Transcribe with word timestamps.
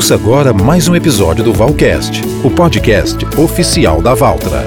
Ouça 0.00 0.14
agora 0.14 0.54
mais 0.54 0.88
um 0.88 0.96
episódio 0.96 1.44
do 1.44 1.52
Valcast, 1.52 2.22
o 2.42 2.50
podcast 2.50 3.22
oficial 3.38 4.00
da 4.00 4.14
Valtra. 4.14 4.64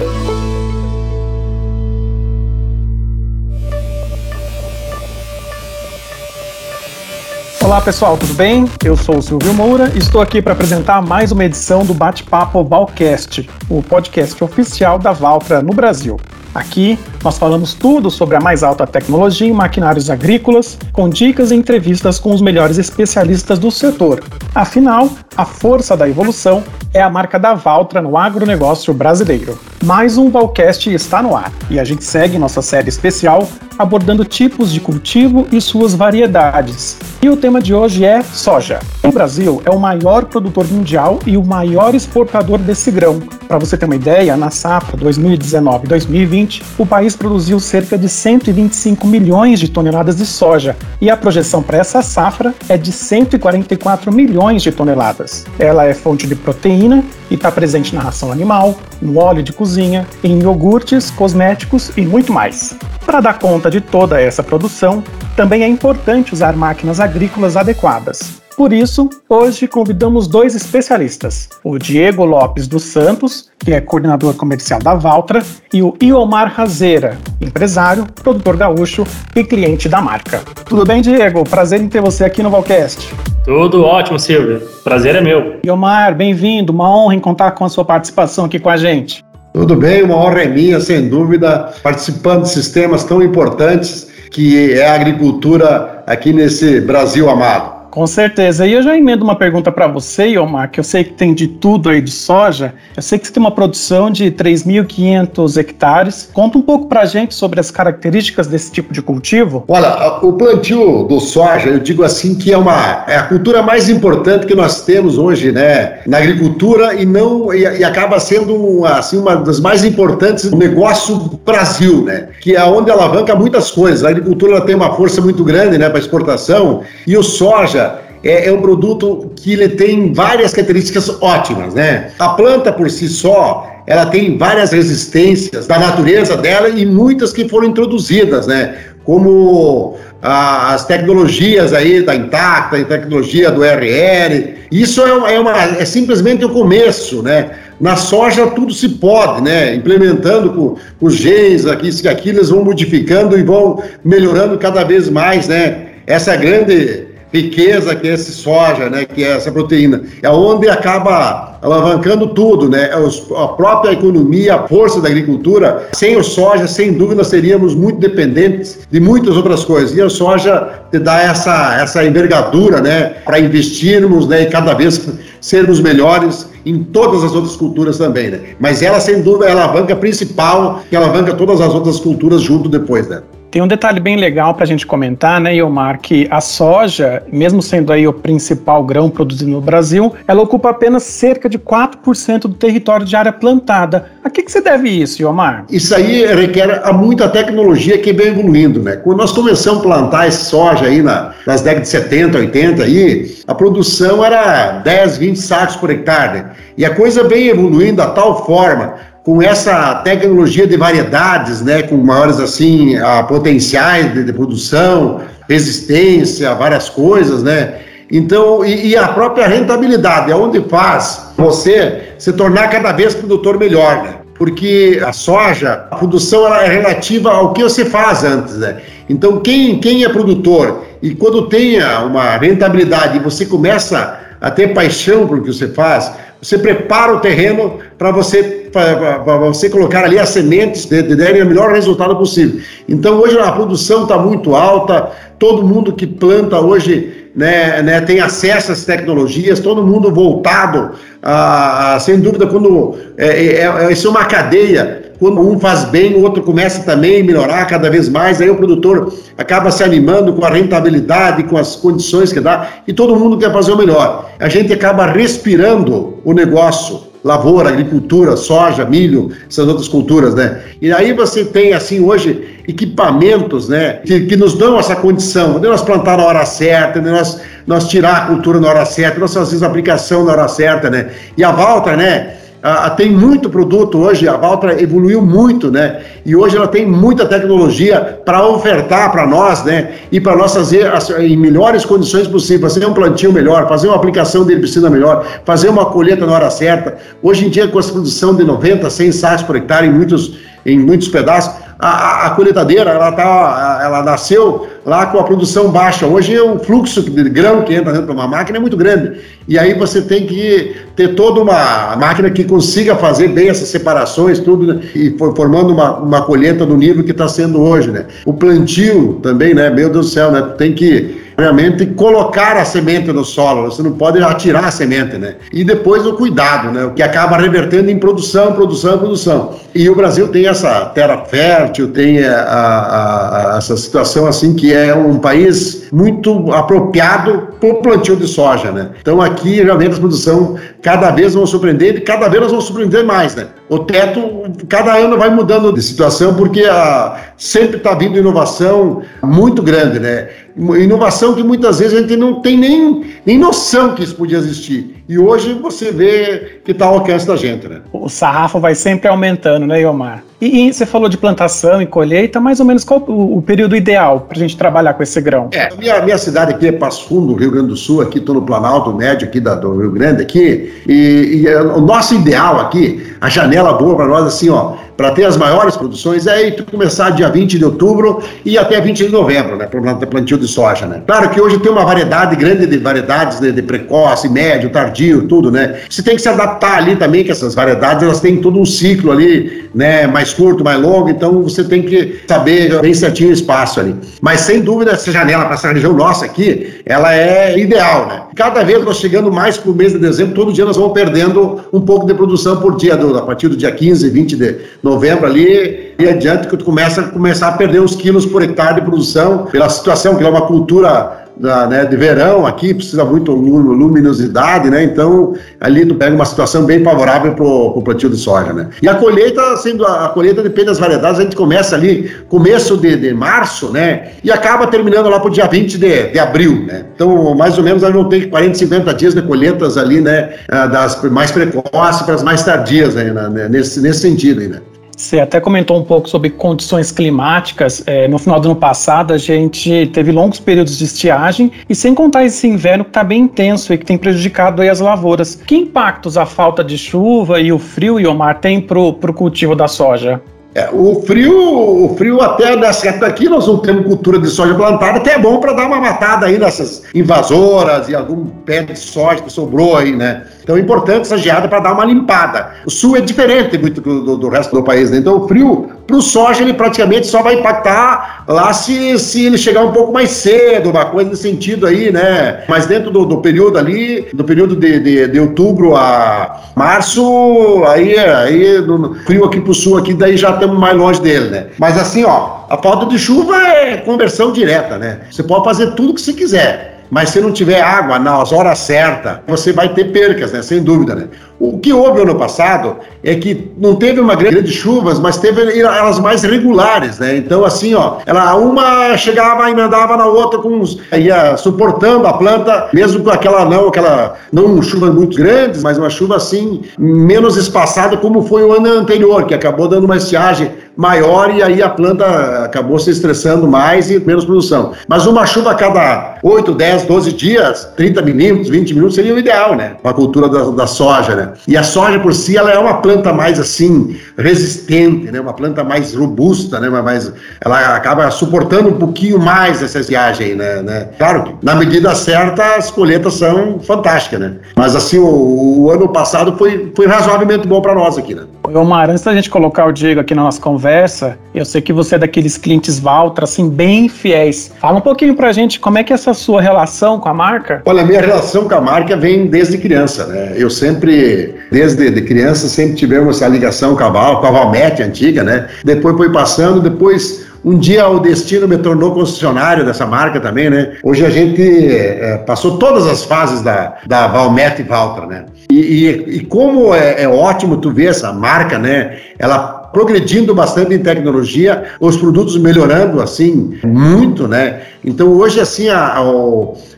Olá 7.63 7.81
pessoal, 7.81 8.15
tudo 8.15 8.35
bem? 8.35 8.69
Eu 8.85 8.95
sou 8.95 9.17
o 9.17 9.21
Silvio 9.23 9.55
Moura 9.55 9.91
e 9.95 9.97
estou 9.97 10.21
aqui 10.21 10.39
para 10.39 10.53
apresentar 10.53 11.01
mais 11.01 11.31
uma 11.31 11.43
edição 11.43 11.83
do 11.83 11.95
Bate-Papo 11.95 12.63
Valcast, 12.63 13.49
o 13.67 13.81
podcast 13.81 14.43
oficial 14.43 14.99
da 14.99 15.13
Valtra 15.13 15.63
no 15.63 15.73
Brasil. 15.73 16.19
Aqui 16.53 16.99
nós 17.23 17.37
falamos 17.37 17.73
tudo 17.73 18.11
sobre 18.11 18.35
a 18.35 18.41
mais 18.41 18.63
alta 18.63 18.85
tecnologia 18.85 19.47
em 19.47 19.53
maquinários 19.53 20.09
agrícolas, 20.09 20.77
com 20.91 21.07
dicas 21.07 21.51
e 21.51 21.55
entrevistas 21.55 22.19
com 22.19 22.33
os 22.33 22.41
melhores 22.41 22.77
especialistas 22.77 23.57
do 23.57 23.71
setor. 23.71 24.21
Afinal, 24.53 25.09
a 25.37 25.45
força 25.45 25.95
da 25.95 26.07
evolução 26.07 26.63
é 26.93 27.01
a 27.01 27.09
marca 27.09 27.39
da 27.39 27.53
Valtra 27.53 28.01
no 28.01 28.17
agronegócio 28.17 28.93
brasileiro. 28.93 29.57
Mais 29.83 30.17
um 30.17 30.29
Valcast 30.29 30.93
está 30.93 31.23
no 31.23 31.35
ar 31.35 31.51
e 31.69 31.79
a 31.79 31.83
gente 31.83 32.03
segue 32.03 32.37
nossa 32.37 32.61
série 32.61 32.89
especial 32.89 33.47
abordando 33.77 34.23
tipos 34.23 34.71
de 34.71 34.79
cultivo 34.79 35.47
e 35.51 35.59
suas 35.59 35.93
variedades. 35.93 36.97
E 37.21 37.29
o 37.29 37.37
tema 37.37 37.61
de 37.61 37.73
hoje 37.73 38.05
é 38.05 38.21
soja. 38.21 38.79
O 39.03 39.11
Brasil 39.11 39.61
é 39.65 39.69
o 39.69 39.79
maior 39.79 40.25
produtor 40.25 40.67
mundial 40.69 41.19
e 41.25 41.37
o 41.37 41.43
maior 41.43 41.95
exportador 41.95 42.59
desse 42.59 42.91
grão. 42.91 43.19
Para 43.47 43.57
você 43.57 43.77
ter 43.77 43.85
uma 43.85 43.95
ideia, 43.95 44.35
na 44.35 44.49
safra 44.49 44.97
2019-2020, 44.97 46.63
o 46.77 46.85
país 46.85 47.12
produziu 47.15 47.59
cerca 47.59 47.97
de 47.97 48.09
125 48.09 49.05
milhões 49.07 49.59
de 49.59 49.69
toneladas 49.69 50.15
de 50.15 50.25
soja 50.25 50.75
e 50.99 51.09
a 51.09 51.17
projeção 51.17 51.61
para 51.61 51.77
essa 51.77 52.01
safra 52.01 52.53
é 52.67 52.77
de 52.77 52.91
144 52.91 54.11
milhões 54.11 54.61
de 54.61 54.71
toneladas. 54.71 55.45
Ela 55.57 55.85
é 55.85 55.93
fonte 55.93 56.27
de 56.27 56.35
proteína 56.35 57.03
e 57.29 57.35
está 57.35 57.51
presente 57.51 57.95
na 57.95 58.01
ração 58.01 58.31
animal, 58.31 58.77
no 59.01 59.17
óleo 59.17 59.43
de 59.43 59.53
cozinha, 59.53 60.07
em 60.23 60.41
iogurtes, 60.41 61.09
cosméticos 61.11 61.91
e 61.97 62.01
muito 62.01 62.31
mais. 62.31 62.75
Para 63.05 63.21
dar 63.21 63.39
conta 63.39 63.69
de 63.69 63.81
toda 63.81 64.21
essa 64.21 64.43
produção, 64.43 65.03
também 65.35 65.63
é 65.63 65.67
importante 65.67 66.33
usar 66.33 66.55
máquinas 66.55 66.99
agrícolas 66.99 67.57
adequadas. 67.57 68.42
Por 68.55 68.71
isso, 68.71 69.09
hoje 69.27 69.67
convidamos 69.67 70.27
dois 70.27 70.53
especialistas, 70.53 71.49
o 71.63 71.79
Diego 71.79 72.23
Lopes 72.23 72.67
dos 72.67 72.83
Santos, 72.83 73.49
que 73.57 73.73
é 73.73 73.81
coordenador 73.81 74.35
comercial 74.35 74.79
da 74.79 74.93
Valtra, 74.93 75.41
e 75.73 75.81
o 75.81 75.95
Iomar 76.01 76.53
Razeira, 76.53 77.17
empresário, 77.41 78.05
produtor 78.21 78.55
gaúcho 78.55 79.05
e 79.35 79.43
cliente 79.43 79.89
da 79.89 80.01
marca. 80.01 80.41
Tudo 80.65 80.85
bem, 80.85 81.01
Diego? 81.01 81.43
Prazer 81.43 81.81
em 81.81 81.87
ter 81.87 81.99
você 81.99 82.23
aqui 82.23 82.43
no 82.43 82.51
Valcast. 82.51 83.13
Tudo 83.43 83.83
ótimo, 83.83 84.19
Silvio. 84.19 84.61
Prazer 84.83 85.15
é 85.15 85.21
meu. 85.21 85.59
Iomar, 85.65 86.15
bem-vindo. 86.15 86.71
Uma 86.71 86.95
honra 86.95 87.15
em 87.15 87.19
contar 87.19 87.51
com 87.51 87.65
a 87.65 87.69
sua 87.69 87.83
participação 87.83 88.45
aqui 88.45 88.59
com 88.59 88.69
a 88.69 88.77
gente. 88.77 89.25
Tudo 89.51 89.75
bem, 89.75 90.03
uma 90.03 90.15
honra 90.15 90.43
é 90.43 90.47
minha, 90.47 90.79
sem 90.79 91.09
dúvida, 91.09 91.73
participando 91.81 92.43
de 92.43 92.49
sistemas 92.49 93.03
tão 93.03 93.21
importantes 93.21 94.09
que 94.31 94.73
é 94.73 94.87
a 94.87 94.95
agricultura 94.95 96.03
aqui 96.07 96.33
nesse 96.33 96.81
Brasil 96.81 97.29
amado. 97.29 97.82
Com 97.93 98.07
certeza. 98.07 98.65
E 98.65 98.73
eu 98.73 98.81
já 98.81 98.97
emendo 98.97 99.23
uma 99.23 99.35
pergunta 99.35 99.71
para 99.71 99.85
você, 99.85 100.35
Omar, 100.35 100.71
que 100.71 100.79
eu 100.79 100.83
sei 100.83 101.03
que 101.03 101.13
tem 101.13 101.31
de 101.31 101.47
tudo 101.47 101.89
aí 101.89 102.01
de 102.01 102.09
soja. 102.09 102.73
Eu 102.97 103.03
sei 103.03 103.19
que 103.19 103.27
você 103.27 103.33
tem 103.33 103.39
uma 103.39 103.51
produção 103.51 104.09
de 104.09 104.31
3.500 104.31 105.57
hectares. 105.57 106.27
Conta 106.33 106.57
um 106.57 106.61
pouco 106.63 106.87
para 106.87 107.01
a 107.01 107.05
gente 107.05 107.35
sobre 107.35 107.59
as 107.59 107.69
características 107.69 108.47
desse 108.47 108.71
tipo 108.71 108.91
de 108.91 108.99
cultivo. 108.99 109.63
Olha, 109.67 110.17
o 110.23 110.33
plantio 110.33 111.03
do 111.03 111.19
soja, 111.19 111.69
eu 111.69 111.77
digo 111.77 112.01
assim 112.01 112.33
que 112.33 112.51
é 112.51 112.57
uma 112.57 113.05
é 113.07 113.15
a 113.15 113.23
cultura 113.27 113.61
mais 113.61 113.87
importante 113.87 114.47
que 114.47 114.55
nós 114.55 114.81
temos 114.81 115.19
hoje, 115.19 115.51
né, 115.51 115.99
na 116.07 116.17
agricultura 116.17 116.95
e 116.95 117.05
não 117.05 117.53
e, 117.53 117.59
e 117.59 117.83
acaba 117.83 118.19
sendo 118.19 118.83
assim 118.87 119.19
uma 119.19 119.35
das 119.35 119.59
mais 119.59 119.85
importantes 119.85 120.49
do 120.49 120.57
negócio 120.57 121.39
Brasil, 121.45 122.03
né, 122.05 122.29
que 122.41 122.55
é 122.55 122.63
onde 122.63 122.89
alavanca 122.89 123.35
muitas 123.35 123.69
coisas. 123.69 124.03
A 124.03 124.09
agricultura 124.09 124.61
tem 124.61 124.73
uma 124.73 124.95
força 124.95 125.21
muito 125.21 125.43
grande, 125.43 125.77
né, 125.77 125.87
para 125.89 125.99
exportação 125.99 126.81
e 127.05 127.15
o 127.15 127.21
soja 127.21 127.82
é, 128.23 128.47
é, 128.47 128.51
um 128.51 128.61
produto 128.61 129.31
que 129.35 129.53
ele 129.53 129.69
tem 129.69 130.13
várias 130.13 130.53
características 130.53 131.09
ótimas, 131.21 131.73
né? 131.73 132.11
A 132.17 132.29
planta 132.29 132.71
por 132.71 132.89
si 132.89 133.09
só, 133.09 133.69
ela 133.85 134.05
tem 134.05 134.37
várias 134.37 134.71
resistências 134.71 135.67
da 135.67 135.77
natureza 135.77 136.37
dela 136.37 136.69
e 136.69 136.85
muitas 136.85 137.33
que 137.33 137.49
foram 137.49 137.67
introduzidas, 137.67 138.47
né? 138.47 138.77
Como 139.03 139.97
as 140.21 140.85
tecnologias 140.85 141.73
aí 141.73 142.01
da 142.01 142.15
Intacta, 142.15 142.77
a 142.77 142.85
tecnologia 142.85 143.51
do 143.51 143.61
RR. 143.61 144.53
Isso 144.71 145.01
é, 145.01 145.13
uma, 145.13 145.31
é, 145.31 145.39
uma, 145.39 145.61
é 145.61 145.83
simplesmente 145.83 146.45
o 146.45 146.49
começo, 146.49 147.21
né? 147.21 147.51
Na 147.81 147.97
soja 147.97 148.47
tudo 148.47 148.73
se 148.73 148.87
pode, 148.87 149.41
né? 149.41 149.75
Implementando 149.75 150.51
com 150.53 150.77
os 151.05 151.15
genes 151.15 151.65
aqui, 151.65 151.89
isso 151.89 152.05
e 152.05 152.07
aquilo, 152.07 152.37
eles 152.37 152.49
vão 152.49 152.63
modificando 152.63 153.37
e 153.37 153.43
vão 153.43 153.83
melhorando 154.01 154.57
cada 154.57 154.85
vez 154.85 155.09
mais, 155.09 155.49
né? 155.49 155.87
Essa 156.07 156.37
grande 156.37 157.02
riqueza 157.33 157.95
que 157.95 158.07
é 158.07 158.13
esse 158.13 158.31
soja, 158.31 158.89
né, 158.89 159.05
que 159.05 159.23
é 159.23 159.31
essa 159.31 159.51
proteína, 159.51 160.03
é 160.21 160.29
onde 160.29 160.69
acaba 160.69 161.57
alavancando 161.61 162.27
tudo, 162.27 162.69
né, 162.69 162.89
é 162.91 163.43
a 163.43 163.47
própria 163.47 163.93
economia, 163.93 164.55
a 164.55 164.67
força 164.67 165.01
da 165.01 165.07
agricultura. 165.09 165.89
Sem 165.93 166.15
o 166.15 166.23
soja, 166.23 166.67
sem 166.67 166.93
dúvida, 166.93 167.23
seríamos 167.23 167.73
muito 167.73 167.99
dependentes 167.99 168.79
de 168.91 168.99
muitas 168.99 169.35
outras 169.35 169.63
coisas. 169.63 169.95
E 169.95 170.01
a 170.01 170.09
soja 170.09 170.83
te 170.91 170.99
dá 170.99 171.21
essa, 171.21 171.77
essa 171.81 172.05
envergadura, 172.05 172.81
né, 172.81 173.15
para 173.25 173.39
investirmos, 173.39 174.27
né, 174.27 174.43
e 174.43 174.45
cada 174.47 174.73
vez 174.73 175.09
sermos 175.41 175.79
melhores 175.79 176.47
em 176.65 176.83
todas 176.83 177.23
as 177.23 177.33
outras 177.33 177.55
culturas 177.55 177.97
também, 177.97 178.29
né. 178.29 178.39
Mas 178.59 178.81
ela, 178.81 178.99
sem 178.99 179.21
dúvida, 179.21 179.45
é 179.45 179.49
a 179.49 179.53
alavanca 179.53 179.95
principal 179.95 180.83
que 180.89 180.95
alavanca 180.95 181.33
todas 181.33 181.59
as 181.59 181.73
outras 181.73 181.99
culturas 181.99 182.41
junto 182.41 182.69
depois, 182.69 183.07
né. 183.07 183.21
Tem 183.53 183.61
um 183.61 183.67
detalhe 183.67 183.99
bem 183.99 184.15
legal 184.15 184.55
para 184.55 184.63
a 184.63 184.67
gente 184.67 184.83
comentar, 184.83 185.39
né, 185.39 185.53
Iomar, 185.53 185.99
que 185.99 186.27
a 186.31 186.41
soja, 186.41 187.21
mesmo 187.31 187.61
sendo 187.61 187.93
aí 187.93 188.07
o 188.07 188.11
principal 188.11 188.83
grão 188.83 189.11
produzido 189.11 189.51
no 189.51 189.61
Brasil, 189.61 190.11
ela 190.27 190.41
ocupa 190.41 190.71
apenas 190.71 191.03
cerca 191.03 191.47
de 191.47 191.59
4% 191.59 192.39
do 192.39 192.55
território 192.55 193.05
de 193.05 193.15
área 193.15 193.31
plantada. 193.31 194.07
A 194.23 194.29
que, 194.31 194.41
que 194.41 194.51
se 194.51 194.59
deve 194.59 194.89
isso, 194.89 195.21
Iomar? 195.21 195.65
Isso 195.69 195.93
aí 195.93 196.25
requer 196.33 196.81
muita 196.93 197.29
tecnologia 197.29 197.99
que 197.99 198.11
vem 198.11 198.29
evoluindo, 198.29 198.81
né? 198.81 198.95
Quando 198.95 199.19
nós 199.19 199.31
começamos 199.31 199.81
a 199.81 199.83
plantar 199.83 200.27
esse 200.27 200.45
soja 200.45 200.87
aí 200.87 201.03
na, 201.03 201.35
nas 201.45 201.61
décadas 201.61 201.91
de 201.91 201.95
70, 201.95 202.35
80 202.39 202.81
aí, 202.81 203.35
a 203.45 203.53
produção 203.53 204.25
era 204.25 204.79
10, 204.79 205.17
20 205.17 205.35
sacos 205.35 205.75
por 205.75 205.91
hectare. 205.91 206.39
Né? 206.39 206.51
E 206.75 206.83
a 206.83 206.95
coisa 206.95 207.23
vem 207.27 207.49
evoluindo 207.49 208.01
a 208.01 208.07
tal 208.07 208.47
forma 208.47 208.95
com 209.23 209.41
essa 209.41 209.95
tecnologia 209.95 210.67
de 210.67 210.75
variedades, 210.75 211.61
né, 211.61 211.83
com 211.83 211.95
maiores 211.95 212.39
assim 212.39 212.97
a 212.97 213.23
potenciais 213.23 214.13
de, 214.13 214.23
de 214.23 214.33
produção, 214.33 215.21
resistência, 215.47 216.53
várias 216.53 216.89
coisas, 216.89 217.41
né? 217.41 217.79
Então, 218.11 218.63
e, 218.65 218.89
e, 218.89 218.97
a 218.97 219.07
própria 219.07 219.47
rentabilidade, 219.47 220.31
é 220.31 220.35
onde 220.35 220.61
faz 220.69 221.31
você 221.37 222.13
se 222.19 222.31
tornar 222.33 222.67
cada 222.69 222.91
vez 222.91 223.15
produtor 223.15 223.57
melhor, 223.57 224.03
né? 224.03 224.15
Porque 224.35 225.01
a 225.03 225.13
soja, 225.13 225.87
a 225.89 225.95
produção 225.95 226.45
ela 226.45 226.63
é 226.63 226.67
relativa 226.67 227.31
ao 227.31 227.53
que 227.53 227.63
você 227.63 227.85
faz 227.85 228.23
antes, 228.23 228.57
né? 228.57 228.77
Então, 229.09 229.39
quem, 229.39 229.79
quem 229.79 230.03
é 230.03 230.09
produtor 230.09 230.83
e 231.01 231.15
quando 231.15 231.47
tenha 231.47 232.01
uma 232.01 232.37
rentabilidade 232.37 233.19
você 233.19 233.45
começa 233.45 234.19
a 234.39 234.51
ter 234.51 234.73
paixão 234.73 235.25
por 235.25 235.39
o 235.39 235.41
que 235.41 235.53
você 235.53 235.69
faz, 235.69 236.11
você 236.41 236.57
prepara 236.57 237.15
o 237.15 237.19
terreno 237.19 237.79
para 237.97 238.11
você 238.11 238.63
para 238.71 239.37
você 239.37 239.69
colocar 239.69 240.03
ali 240.03 240.17
as 240.17 240.29
sementes 240.29 240.85
de, 240.85 241.03
de 241.03 241.15
derem 241.15 241.43
o 241.43 241.45
melhor 241.45 241.71
resultado 241.71 242.15
possível. 242.15 242.59
Então 242.89 243.19
hoje 243.19 243.37
a 243.37 243.51
produção 243.51 244.03
está 244.03 244.17
muito 244.17 244.55
alta, 244.55 245.11
todo 245.37 245.61
mundo 245.63 245.93
que 245.93 246.07
planta 246.07 246.59
hoje 246.59 247.23
né, 247.35 247.81
né, 247.81 248.01
tem 248.01 248.19
acesso 248.19 248.71
às 248.71 248.85
tecnologias, 248.85 249.59
todo 249.59 249.85
mundo 249.85 250.11
voltado, 250.11 250.91
a, 251.21 251.95
a 251.95 251.99
sem 251.99 252.19
dúvida, 252.19 252.45
quando 252.45 252.95
é, 253.17 253.27
é, 253.27 253.85
é, 253.85 253.91
isso 253.91 254.07
é 254.07 254.09
uma 254.09 254.25
cadeia, 254.25 255.11
quando 255.19 255.39
um 255.39 255.59
faz 255.59 255.85
bem, 255.85 256.15
o 256.15 256.21
outro 256.21 256.43
começa 256.43 256.83
também 256.83 257.21
a 257.21 257.23
melhorar 257.23 257.65
cada 257.65 257.89
vez 257.89 258.09
mais, 258.09 258.41
aí 258.41 258.49
o 258.49 258.55
produtor 258.55 259.13
acaba 259.37 259.71
se 259.71 259.83
animando 259.83 260.33
com 260.33 260.45
a 260.45 260.49
rentabilidade, 260.49 261.43
com 261.43 261.57
as 261.57 261.75
condições 261.75 262.31
que 262.31 262.39
dá, 262.39 262.67
e 262.87 262.93
todo 262.93 263.15
mundo 263.15 263.37
quer 263.37 263.51
fazer 263.51 263.71
o 263.71 263.77
melhor. 263.77 264.29
A 264.39 264.49
gente 264.49 264.71
acaba 264.71 265.05
respirando 265.05 266.19
o 266.23 266.33
negócio 266.33 267.12
lavoura, 267.23 267.69
agricultura, 267.69 268.35
soja, 268.35 268.83
milho, 268.85 269.31
essas 269.49 269.67
outras 269.67 269.87
culturas, 269.87 270.35
né? 270.35 270.61
E 270.81 270.91
aí 270.91 271.13
você 271.13 271.45
tem, 271.45 271.73
assim, 271.73 272.03
hoje, 272.03 272.59
equipamentos, 272.67 273.69
né, 273.69 274.01
que, 274.05 274.25
que 274.25 274.35
nos 274.35 274.55
dão 274.55 274.77
essa 274.77 274.95
condição 274.95 275.59
de 275.59 275.67
nós 275.67 275.81
plantar 275.81 276.17
na 276.17 276.25
hora 276.25 276.45
certa, 276.45 276.99
de 276.99 277.09
nós, 277.09 277.39
nós 277.65 277.87
tirar 277.87 278.15
a 278.15 278.25
cultura 278.27 278.59
na 278.59 278.67
hora 278.67 278.85
certa, 278.85 279.19
nós 279.19 279.33
fazer 279.33 279.63
a 279.63 279.67
aplicação 279.67 280.25
na 280.25 280.33
hora 280.33 280.47
certa, 280.47 280.89
né? 280.89 281.11
E 281.37 281.43
a 281.43 281.51
Valtra, 281.51 281.95
né, 281.95 282.33
ah, 282.65 282.89
tem 282.91 283.11
muito 283.11 283.49
produto 283.49 283.97
hoje, 283.97 284.25
a 284.25 284.37
Valtra 284.37 284.81
evoluiu 284.81 285.21
muito, 285.21 285.69
né? 285.69 286.01
E 286.25 286.33
hoje 286.33 286.55
ela 286.55 286.65
tem 286.65 286.85
muita 286.85 287.25
tecnologia 287.25 288.21
para 288.23 288.47
ofertar 288.47 289.11
para 289.11 289.27
nós, 289.27 289.65
né? 289.65 289.91
E 290.09 290.21
para 290.21 290.33
nós 290.33 290.53
fazer 290.53 290.87
as, 290.87 291.09
em 291.09 291.35
melhores 291.35 291.83
condições 291.83 292.25
possíveis, 292.25 292.73
fazer 292.73 292.85
um 292.85 292.93
plantio 292.93 293.33
melhor, 293.33 293.67
fazer 293.67 293.87
uma 293.89 293.97
aplicação 293.97 294.45
de 294.45 294.53
herbicida 294.53 294.89
melhor, 294.89 295.25
fazer 295.43 295.67
uma 295.67 295.87
colheita 295.87 296.25
na 296.25 296.31
hora 296.31 296.49
certa. 296.49 296.95
Hoje 297.21 297.45
em 297.45 297.49
dia, 297.49 297.67
com 297.67 297.77
a 297.77 297.83
produção 297.83 298.33
de 298.33 298.45
90, 298.45 298.89
100 298.89 299.11
sacos 299.11 299.43
por 299.43 299.57
hectare 299.57 299.87
em 299.87 299.91
muitos, 299.91 300.37
em 300.65 300.79
muitos 300.79 301.09
pedaços, 301.09 301.53
a, 301.83 302.27
a, 302.27 302.29
colheitadeira, 302.29 302.91
ela, 302.91 303.11
tá, 303.11 303.81
ela 303.83 304.01
nasceu 304.01 304.67
lá 304.85 305.05
com 305.07 305.19
a 305.19 305.23
produção 305.23 305.69
baixa. 305.69 306.05
Hoje 306.05 306.39
o 306.39 306.57
fluxo 306.57 307.01
de 307.01 307.29
grão 307.29 307.63
que 307.63 307.73
entra 307.73 307.91
dentro 307.91 308.07
de 308.07 308.13
uma 308.13 308.25
máquina 308.25 308.57
é 308.57 308.61
muito 308.61 308.77
grande. 308.77 309.19
E 309.49 309.59
aí 309.59 309.73
você 309.73 310.01
tem 310.01 310.25
que 310.25 310.77
ter 310.95 311.09
toda 311.09 311.41
uma 311.41 311.95
máquina 311.97 312.29
que 312.29 312.45
consiga 312.45 312.95
fazer 312.95 313.27
bem 313.27 313.49
essas 313.49 313.67
separações, 313.67 314.39
tudo, 314.39 314.73
né? 314.73 314.81
e 314.95 315.13
formando 315.35 315.73
uma, 315.73 315.97
uma 315.97 316.21
colheita 316.21 316.65
no 316.65 316.77
nível 316.77 317.03
que 317.03 317.11
está 317.11 317.27
sendo 317.27 317.61
hoje, 317.61 317.91
né? 317.91 318.05
O 318.25 318.33
plantio 318.33 319.19
também, 319.21 319.53
né? 319.53 319.69
Meu 319.69 319.89
Deus 319.89 320.05
do 320.05 320.11
céu, 320.13 320.31
né? 320.31 320.41
Tem 320.57 320.73
que 320.73 321.22
realmente 321.37 321.85
colocar 321.87 322.57
a 322.57 322.65
semente 322.65 323.11
no 323.11 323.23
solo, 323.23 323.69
você 323.69 323.81
não 323.81 323.93
pode 323.93 324.21
atirar 324.21 324.65
a 324.65 324.71
semente, 324.71 325.17
né? 325.17 325.35
E 325.51 325.63
depois 325.63 326.05
o 326.05 326.13
cuidado, 326.13 326.71
né? 326.71 326.85
O 326.85 326.91
que 326.91 327.01
acaba 327.01 327.37
revertendo 327.37 327.89
em 327.89 327.97
produção, 327.97 328.53
produção, 328.53 328.97
produção. 328.97 329.55
E 329.73 329.89
o 329.89 329.95
Brasil 329.95 330.27
tem 330.27 330.47
essa 330.47 330.85
terra 330.85 331.25
fértil, 331.25 331.91
tem 331.91 332.23
a, 332.23 332.41
a, 332.41 333.55
a, 333.55 333.57
essa 333.57 333.75
situação 333.77 334.27
assim 334.27 334.53
que 334.53 334.73
é 334.73 334.93
um 334.95 335.19
país 335.19 335.87
muito 335.91 336.51
apropriado 336.51 337.52
o 337.71 337.81
plantio 337.81 338.15
de 338.15 338.27
soja, 338.27 338.71
né? 338.71 338.89
Então 339.01 339.21
aqui 339.21 339.61
realmente 339.61 339.95
a 339.95 339.99
produção 339.99 340.57
cada 340.81 341.11
vez 341.11 341.33
vão 341.33 341.45
surpreender 341.45 341.95
e 341.97 342.01
cada 342.01 342.27
vez 342.27 342.49
vamos 342.49 342.65
surpreender 342.65 343.03
mais, 343.05 343.35
né? 343.35 343.47
O 343.69 343.79
teto 343.79 344.21
cada 344.67 344.95
ano 344.95 345.17
vai 345.17 345.29
mudando 345.29 345.71
de 345.73 345.81
situação 345.81 346.33
porque 346.33 346.63
a, 346.63 347.33
sempre 347.37 347.77
está 347.77 347.93
vindo 347.93 348.17
inovação 348.17 349.01
muito 349.21 349.61
grande, 349.61 349.99
né? 349.99 350.29
Inovação 350.55 351.33
que 351.33 351.43
muitas 351.43 351.79
vezes 351.79 351.97
a 351.97 352.01
gente 352.01 352.15
não 352.15 352.41
tem 352.41 352.57
nem, 352.57 353.05
nem 353.25 353.39
noção 353.39 353.95
que 353.95 354.03
isso 354.03 354.15
podia 354.15 354.37
existir. 354.37 355.02
E 355.07 355.17
hoje 355.17 355.53
você 355.53 355.91
vê 355.91 356.59
que 356.63 356.71
está 356.71 356.85
ao 356.85 356.95
alcance 356.95 357.27
da 357.27 357.35
gente, 357.35 357.67
né? 357.67 357.81
O 357.91 358.07
sarrafo 358.07 358.59
vai 358.59 358.73
sempre 358.73 359.07
aumentando, 359.07 359.67
né, 359.67 359.81
Iomar? 359.81 360.23
E, 360.39 360.67
e 360.67 360.73
você 360.73 360.85
falou 360.85 361.09
de 361.09 361.17
plantação 361.17 361.81
e 361.81 361.85
colheita, 361.85 362.39
mais 362.39 362.59
ou 362.59 362.65
menos 362.65 362.83
qual 362.83 363.03
o, 363.07 363.37
o 363.37 363.41
período 363.41 363.75
ideal 363.75 364.21
para 364.21 364.37
a 364.37 364.39
gente 364.39 364.57
trabalhar 364.57 364.93
com 364.93 365.03
esse 365.03 365.19
grão? 365.19 365.49
É, 365.51 365.69
minha, 365.75 366.01
minha 366.01 366.17
cidade 366.17 366.53
aqui 366.53 366.67
é 366.67 366.71
Passo 366.71 367.07
Fundo, 367.07 367.33
Rio 367.33 367.51
Grande 367.51 367.67
do 367.67 367.77
Sul, 367.77 368.01
aqui 368.01 368.17
estou 368.17 368.35
no 368.35 368.41
Planalto 368.41 368.93
Médio 368.93 369.27
aqui 369.27 369.39
da, 369.39 369.55
do 369.55 369.77
Rio 369.77 369.91
Grande 369.91 370.21
aqui, 370.21 370.73
e, 370.87 371.41
e 371.43 371.47
é, 371.47 371.61
o 371.61 371.81
nosso 371.81 372.15
ideal 372.15 372.59
aqui, 372.59 373.13
a 373.19 373.29
janela 373.29 373.73
boa 373.73 373.95
para 373.95 374.07
nós, 374.07 374.25
assim, 374.25 374.49
ó, 374.49 374.75
para 374.95 375.11
ter 375.11 375.25
as 375.25 375.37
maiores 375.37 375.75
produções 375.75 376.27
é 376.27 376.51
tu 376.51 376.63
começar 376.65 377.09
dia 377.11 377.29
20 377.29 377.57
de 377.57 377.65
outubro 377.65 378.21
e 378.45 378.57
até 378.57 378.79
20 378.79 379.05
de 379.05 379.09
novembro, 379.09 379.55
né, 379.55 379.65
para 379.65 380.07
plantio 380.07 380.37
de 380.37 380.47
soja, 380.47 380.85
né? 380.85 381.01
Claro 381.05 381.29
que 381.29 381.41
hoje 381.41 381.59
tem 381.59 381.71
uma 381.71 381.85
variedade 381.85 382.35
grande 382.35 382.65
de 382.65 382.77
variedades 382.77 383.39
de, 383.39 383.51
de, 383.51 383.61
precoce, 383.61 384.29
médio, 384.29 384.69
tardio, 384.69 385.27
tudo, 385.27 385.51
né? 385.51 385.79
Você 385.89 386.03
tem 386.03 386.15
que 386.15 386.21
se 386.21 386.29
adaptar 386.29 386.77
ali 386.77 386.95
também 386.95 387.23
que 387.23 387.31
essas 387.31 387.55
variedades, 387.55 388.03
elas 388.03 388.19
têm 388.19 388.37
todo 388.37 388.59
um 388.59 388.65
ciclo 388.65 389.11
ali, 389.11 389.69
né, 389.73 390.07
mais 390.07 390.33
curto, 390.33 390.63
mais 390.63 390.79
longo, 390.79 391.09
então 391.09 391.41
você 391.41 391.63
tem 391.63 391.81
que 391.81 392.21
saber 392.27 392.79
bem 392.81 392.93
certinho 392.93 393.29
o 393.29 393.33
espaço 393.33 393.79
ali. 393.79 393.95
Mas 394.21 394.41
sem 394.41 394.61
dúvida 394.61 394.91
essa 394.91 395.11
janela 395.11 395.45
para 395.45 395.55
essa 395.55 395.71
região 395.71 395.93
nossa 395.93 396.25
aqui, 396.25 396.81
ela 396.85 397.13
é 397.13 397.57
ideal, 397.57 398.07
né? 398.07 398.21
Cada 398.35 398.63
vez 398.63 398.83
nós 398.83 398.97
chegando 398.97 399.31
mais 399.31 399.57
para 399.57 399.69
o 399.69 399.75
mês 399.75 399.91
de 399.93 399.99
dezembro, 399.99 400.33
todo 400.33 400.51
dia 400.51 400.65
nós 400.65 400.75
vamos 400.75 400.93
perdendo 400.93 401.61
um 401.71 401.81
pouco 401.81 402.05
de 402.07 402.13
produção 402.13 402.57
por 402.57 402.75
dia, 402.77 402.95
a 402.95 403.21
partir 403.21 403.47
do 403.47 403.55
dia 403.55 403.71
15, 403.71 404.09
20 404.09 404.35
de 404.35 404.57
novembro 404.81 405.25
ali 405.25 405.93
e 405.99 406.07
adiante 406.07 406.47
que 406.47 406.57
tu 406.57 406.65
começa, 406.65 407.03
começar 407.03 407.49
a 407.49 407.51
perder 407.51 407.81
uns 407.81 407.95
quilos 407.95 408.25
por 408.25 408.41
hectare 408.41 408.75
de 408.75 408.81
produção 408.81 409.45
pela 409.51 409.69
situação, 409.69 410.15
que 410.15 410.23
é 410.23 410.27
uma 410.29 410.47
cultura 410.47 411.22
da, 411.35 411.67
né, 411.67 411.85
de 411.85 411.95
verão 411.95 412.45
aqui, 412.45 412.73
precisa 412.73 413.03
muito 413.03 413.31
luminosidade, 413.31 414.69
né? 414.69 414.83
Então, 414.83 415.33
ali 415.59 415.85
tu 415.85 415.95
pega 415.95 416.15
uma 416.15 416.25
situação 416.25 416.65
bem 416.65 416.83
favorável 416.83 417.33
para 417.33 417.43
o 417.43 417.81
plantio 417.81 418.09
de 418.09 418.17
soja, 418.17 418.53
né? 418.53 418.69
E 418.81 418.87
a 418.87 418.95
colheita, 418.95 419.57
sendo 419.57 419.85
a, 419.85 420.05
a, 420.05 420.09
colheita 420.09 420.41
depende 420.41 420.67
das 420.67 420.79
variedades, 420.79 421.19
a 421.19 421.23
gente 421.23 421.35
começa 421.35 421.75
ali 421.75 422.11
começo 422.29 422.77
de, 422.77 422.95
de 422.95 423.13
março, 423.13 423.71
né? 423.71 424.11
E 424.23 424.31
acaba 424.31 424.67
terminando 424.67 425.09
lá 425.09 425.19
para 425.19 425.29
o 425.29 425.33
dia 425.33 425.47
20 425.47 425.77
de, 425.77 426.07
de 426.09 426.19
abril, 426.19 426.65
né? 426.65 426.85
Então, 426.95 427.33
mais 427.35 427.57
ou 427.57 427.63
menos, 427.63 427.83
a 427.83 427.87
gente 427.87 427.95
não 427.95 428.09
tem 428.09 428.29
40, 428.29 428.55
50 428.55 428.93
dias 428.93 429.13
de 429.13 429.21
colheitas 429.21 429.77
ali, 429.77 430.01
né? 430.01 430.33
Ah, 430.49 430.67
das 430.67 431.01
mais 431.03 431.31
precoces 431.31 432.01
para 432.03 432.15
as 432.15 432.23
mais 432.23 432.43
tardias, 432.43 432.95
né? 432.95 433.13
Nesse, 433.49 433.81
nesse 433.81 433.99
sentido 434.01 434.41
aí, 434.41 434.47
né? 434.47 434.59
Você 434.95 435.19
até 435.19 435.39
comentou 435.39 435.79
um 435.79 435.83
pouco 435.83 436.07
sobre 436.07 436.29
condições 436.29 436.91
climáticas. 436.91 437.83
É, 437.85 438.07
no 438.07 438.19
final 438.19 438.39
do 438.39 438.51
ano 438.51 438.59
passado, 438.59 439.13
a 439.13 439.17
gente 439.17 439.87
teve 439.87 440.11
longos 440.11 440.39
períodos 440.39 440.77
de 440.77 440.85
estiagem 440.85 441.51
e 441.67 441.75
sem 441.75 441.93
contar 441.95 442.23
esse 442.25 442.47
inverno 442.47 442.83
que 442.83 442.91
está 442.91 443.03
bem 443.03 443.21
intenso 443.21 443.73
e 443.73 443.77
que 443.77 443.85
tem 443.85 443.97
prejudicado 443.97 444.61
as 444.61 444.79
lavouras. 444.79 445.35
Que 445.35 445.55
impactos 445.55 446.17
a 446.17 446.25
falta 446.25 446.63
de 446.63 446.77
chuva 446.77 447.39
e 447.39 447.51
o 447.51 447.59
frio, 447.59 447.99
Iomar, 447.99 448.39
tem 448.39 448.61
para 448.61 448.79
o 448.79 449.13
cultivo 449.13 449.55
da 449.55 449.67
soja? 449.67 450.21
É, 450.55 450.69
o 450.71 451.01
frio, 451.01 451.85
o 451.85 451.95
frio 451.97 452.21
até 452.21 452.55
nessa 452.55 452.89
época 452.89 453.07
aqui, 453.07 453.27
nós 453.27 453.47
não 453.47 453.57
temos 453.57 453.85
cultura 453.87 454.19
de 454.19 454.27
soja 454.27 454.53
plantada, 454.53 454.97
até 454.97 455.13
é 455.13 455.19
bom 455.19 455.39
para 455.39 455.53
dar 455.53 455.65
uma 455.65 455.81
matada 455.81 456.27
aí 456.27 456.37
nessas 456.37 456.83
invasoras 456.93 457.89
e 457.89 457.95
algum 457.95 458.25
pé 458.25 458.61
de 458.61 458.77
soja 458.77 459.23
que 459.23 459.31
sobrou 459.31 459.75
aí, 459.75 459.95
né? 459.95 460.23
Então 460.43 460.57
é 460.57 460.59
importante 460.59 461.01
essa 461.01 461.17
geada 461.17 461.47
para 461.47 461.59
dar 461.59 461.73
uma 461.73 461.85
limpada. 461.85 462.51
O 462.65 462.69
sul 462.69 462.97
é 462.97 463.01
diferente 463.01 463.57
muito 463.57 463.79
do, 463.81 464.17
do, 464.17 464.29
resto 464.29 464.53
do 464.53 464.61
país, 464.61 464.91
né? 464.91 464.97
Então 464.97 465.23
o 465.23 465.27
frio, 465.27 465.69
para 465.87 465.95
o 465.95 466.01
soja, 466.01 466.43
ele 466.43 466.53
praticamente 466.53 467.07
só 467.07 467.23
vai 467.23 467.35
impactar 467.35 468.25
lá 468.27 468.51
se, 468.53 468.99
se 468.99 469.25
ele 469.25 469.37
chegar 469.37 469.63
um 469.63 469.71
pouco 469.71 469.93
mais 469.93 470.11
cedo, 470.11 470.69
uma 470.69 470.85
coisa 470.85 471.09
nesse 471.09 471.23
sentido 471.23 471.65
aí, 471.65 471.91
né? 471.91 472.43
Mas 472.47 472.65
dentro 472.65 472.91
do, 472.91 473.05
do 473.05 473.17
período 473.21 473.57
ali, 473.57 474.07
do 474.13 474.23
período 474.23 474.55
de, 474.55 474.79
de, 474.79 475.07
de, 475.07 475.19
outubro 475.19 475.75
a 475.75 476.41
março, 476.55 477.63
aí, 477.67 477.97
aí 477.97 478.61
no 478.61 478.95
frio 479.05 479.25
aqui 479.25 479.39
para 479.39 479.51
o 479.51 479.55
sul, 479.55 479.77
aqui 479.77 479.93
daí 479.93 480.17
já 480.17 480.33
estamos 480.43 480.59
mais 480.59 480.75
longe 480.75 481.01
dele, 481.01 481.29
né? 481.29 481.47
Mas 481.57 481.77
assim, 481.77 482.03
ó, 482.03 482.45
a 482.49 482.57
falta 482.57 482.85
de 482.85 482.99
chuva 482.99 483.35
é 483.35 483.77
conversão 483.77 484.31
direta, 484.31 484.77
né? 484.77 484.99
Você 485.09 485.23
pode 485.23 485.43
fazer 485.43 485.71
tudo 485.71 485.93
que 485.93 486.01
você 486.01 486.13
quiser. 486.13 486.73
Mas 486.89 487.09
se 487.09 487.19
não 487.19 487.31
tiver 487.31 487.59
água 487.59 487.97
nas 487.97 488.31
horas 488.31 488.59
certas, 488.59 489.19
você 489.27 489.51
vai 489.51 489.69
ter 489.69 489.85
percas, 489.85 490.31
né? 490.31 490.43
Sem 490.43 490.61
dúvida, 490.61 490.93
né? 490.93 491.07
O 491.43 491.59
que 491.59 491.73
houve 491.73 492.01
ano 492.01 492.15
passado 492.15 492.77
é 493.03 493.15
que 493.15 493.51
não 493.57 493.75
teve 493.75 493.99
uma 493.99 494.15
grande 494.15 494.49
chuvas, 494.49 494.97
mas 494.97 495.17
teve 495.17 495.59
elas 495.59 495.99
mais 495.99 496.23
regulares, 496.23 496.99
né? 496.99 497.17
Então, 497.17 497.43
assim, 497.43 497.73
ó, 497.73 497.97
ela 498.05 498.33
uma 498.35 498.95
chegava 498.95 499.49
e 499.49 499.51
emendava 499.51 499.97
na 499.97 500.05
outra 500.05 500.39
com 500.39 500.47
uns, 500.47 500.79
ia 500.93 501.35
suportando 501.35 502.07
a 502.07 502.13
planta, 502.13 502.69
mesmo 502.71 503.03
com 503.03 503.09
aquela 503.09 503.43
não, 503.43 503.67
aquela 503.67 504.15
não 504.31 504.61
chuvas 504.61 504.93
muito 504.93 505.17
grandes, 505.17 505.61
mas 505.61 505.77
uma 505.77 505.89
chuva 505.89 506.15
assim 506.15 506.61
menos 506.79 507.35
espaçada, 507.35 507.97
como 507.97 508.21
foi 508.21 508.41
o 508.41 508.53
ano 508.53 508.79
anterior, 508.79 509.25
que 509.25 509.33
acabou 509.33 509.67
dando 509.67 509.83
uma 509.83 509.97
estiagem 509.97 510.49
maior 510.75 511.33
e 511.33 511.41
aí 511.41 511.61
a 511.61 511.69
planta 511.69 512.05
acabou 512.45 512.79
se 512.79 512.89
estressando 512.89 513.47
mais 513.47 513.91
e 513.91 513.99
menos 513.99 514.25
produção. 514.25 514.73
Mas 514.87 515.05
uma 515.05 515.25
chuva 515.25 515.51
a 515.51 515.55
cada 515.55 516.17
8, 516.23 516.53
10, 516.53 516.83
12 516.83 517.13
dias, 517.13 517.69
30 517.75 518.01
minutos, 518.01 518.49
20 518.49 518.73
minutos 518.73 518.95
seria 518.95 519.13
o 519.13 519.19
ideal, 519.19 519.55
né? 519.55 519.75
Para 519.81 519.91
a 519.91 519.93
cultura 519.93 520.27
da, 520.29 520.49
da 520.51 520.67
soja, 520.67 521.15
né? 521.15 521.32
E 521.47 521.57
a 521.57 521.63
soja 521.63 521.99
por 521.99 522.13
si, 522.13 522.37
ela 522.37 522.51
é 522.51 522.57
uma 522.57 522.75
planta 522.75 523.13
mais 523.13 523.39
assim, 523.39 523.97
resistente, 524.17 525.11
né? 525.11 525.19
Uma 525.19 525.33
planta 525.33 525.63
mais 525.63 525.93
robusta, 525.93 526.59
né? 526.59 526.69
Mais, 526.69 527.11
ela 527.41 527.75
acaba 527.75 528.09
suportando 528.11 528.69
um 528.69 528.77
pouquinho 528.77 529.19
mais 529.19 529.61
essa 529.61 529.81
viagem, 529.81 530.35
né? 530.35 530.61
né? 530.61 530.89
Claro 530.97 531.23
que 531.23 531.45
na 531.45 531.55
medida 531.55 531.93
certa 531.95 532.55
as 532.55 532.71
colheitas 532.71 533.15
são 533.15 533.59
fantásticas, 533.59 534.19
né? 534.19 534.33
Mas 534.55 534.75
assim, 534.75 534.99
o, 534.99 535.63
o 535.63 535.71
ano 535.71 535.89
passado 535.89 536.37
foi, 536.37 536.71
foi 536.75 536.87
razoavelmente 536.87 537.47
bom 537.47 537.61
para 537.61 537.75
nós 537.75 537.97
aqui, 537.97 538.13
né? 538.13 538.23
Omar, 538.53 538.89
antes 538.89 539.03
da 539.03 539.13
gente 539.13 539.29
colocar 539.29 539.65
o 539.65 539.71
Diego 539.71 540.01
aqui 540.01 540.13
na 540.13 540.23
nossa 540.23 540.39
conversa, 540.39 541.17
eu 541.33 541.45
sei 541.45 541.61
que 541.61 541.71
você 541.71 541.95
é 541.95 541.97
daqueles 541.97 542.37
clientes 542.37 542.77
Valtra, 542.77 543.23
assim, 543.23 543.49
bem 543.49 543.87
fiéis. 543.87 544.51
Fala 544.59 544.77
um 544.77 544.81
pouquinho 544.81 545.15
pra 545.15 545.31
gente 545.31 545.59
como 545.59 545.77
é 545.77 545.83
que 545.83 545.93
é 545.93 545.95
essa 545.95 546.13
sua 546.13 546.41
relação 546.41 546.99
com 546.99 547.07
a 547.07 547.13
marca? 547.13 547.61
Olha, 547.65 547.83
a 547.83 547.85
minha 547.85 548.01
relação 548.01 548.47
com 548.47 548.53
a 548.53 548.61
marca 548.61 548.97
vem 548.97 549.27
desde 549.27 549.57
criança, 549.57 550.05
né? 550.07 550.33
Eu 550.35 550.49
sempre, 550.49 551.12
desde 551.51 551.89
de 551.89 552.01
criança, 552.01 552.47
sempre 552.47 552.75
tivemos 552.75 553.17
essa 553.17 553.27
ligação 553.27 553.75
com 553.75 553.83
a 553.83 553.89
Val, 553.89 554.21
com 554.21 554.27
a 554.27 554.31
Valmet 554.31 554.81
antiga, 554.81 555.23
né? 555.23 555.47
Depois 555.63 555.95
foi 555.95 556.11
passando, 556.11 556.61
depois 556.61 557.25
um 557.43 557.57
dia 557.57 557.87
o 557.89 557.99
destino 557.99 558.47
me 558.47 558.57
tornou 558.57 558.93
concessionário 558.93 559.65
dessa 559.65 559.85
marca 559.85 560.19
também, 560.19 560.49
né? 560.49 560.77
Hoje 560.81 561.05
a 561.05 561.09
gente 561.09 561.41
é, 561.41 562.17
passou 562.25 562.57
todas 562.57 562.87
as 562.87 563.03
fases 563.03 563.41
da, 563.41 563.77
da 563.85 564.07
Valmet 564.07 564.61
e 564.61 564.63
Valtra, 564.63 565.05
né? 565.05 565.25
E, 565.51 565.55
e, 565.55 565.87
e 566.17 566.25
como 566.25 566.73
é, 566.73 567.03
é, 567.03 567.07
ótimo 567.07 567.57
tu 567.57 567.71
ver 567.71 567.87
essa 567.87 568.13
marca, 568.13 568.57
né? 568.57 568.97
Ela 569.19 569.61
progredindo 569.73 570.33
bastante 570.33 570.73
em 570.73 570.79
tecnologia, 570.79 571.63
os 571.79 571.97
produtos 571.97 572.37
melhorando 572.37 573.01
assim 573.01 573.59
muito, 573.63 574.27
né? 574.27 574.61
Então 574.85 575.09
hoje 575.09 575.41
assim 575.41 575.67
a, 575.67 575.97
a, 575.97 576.01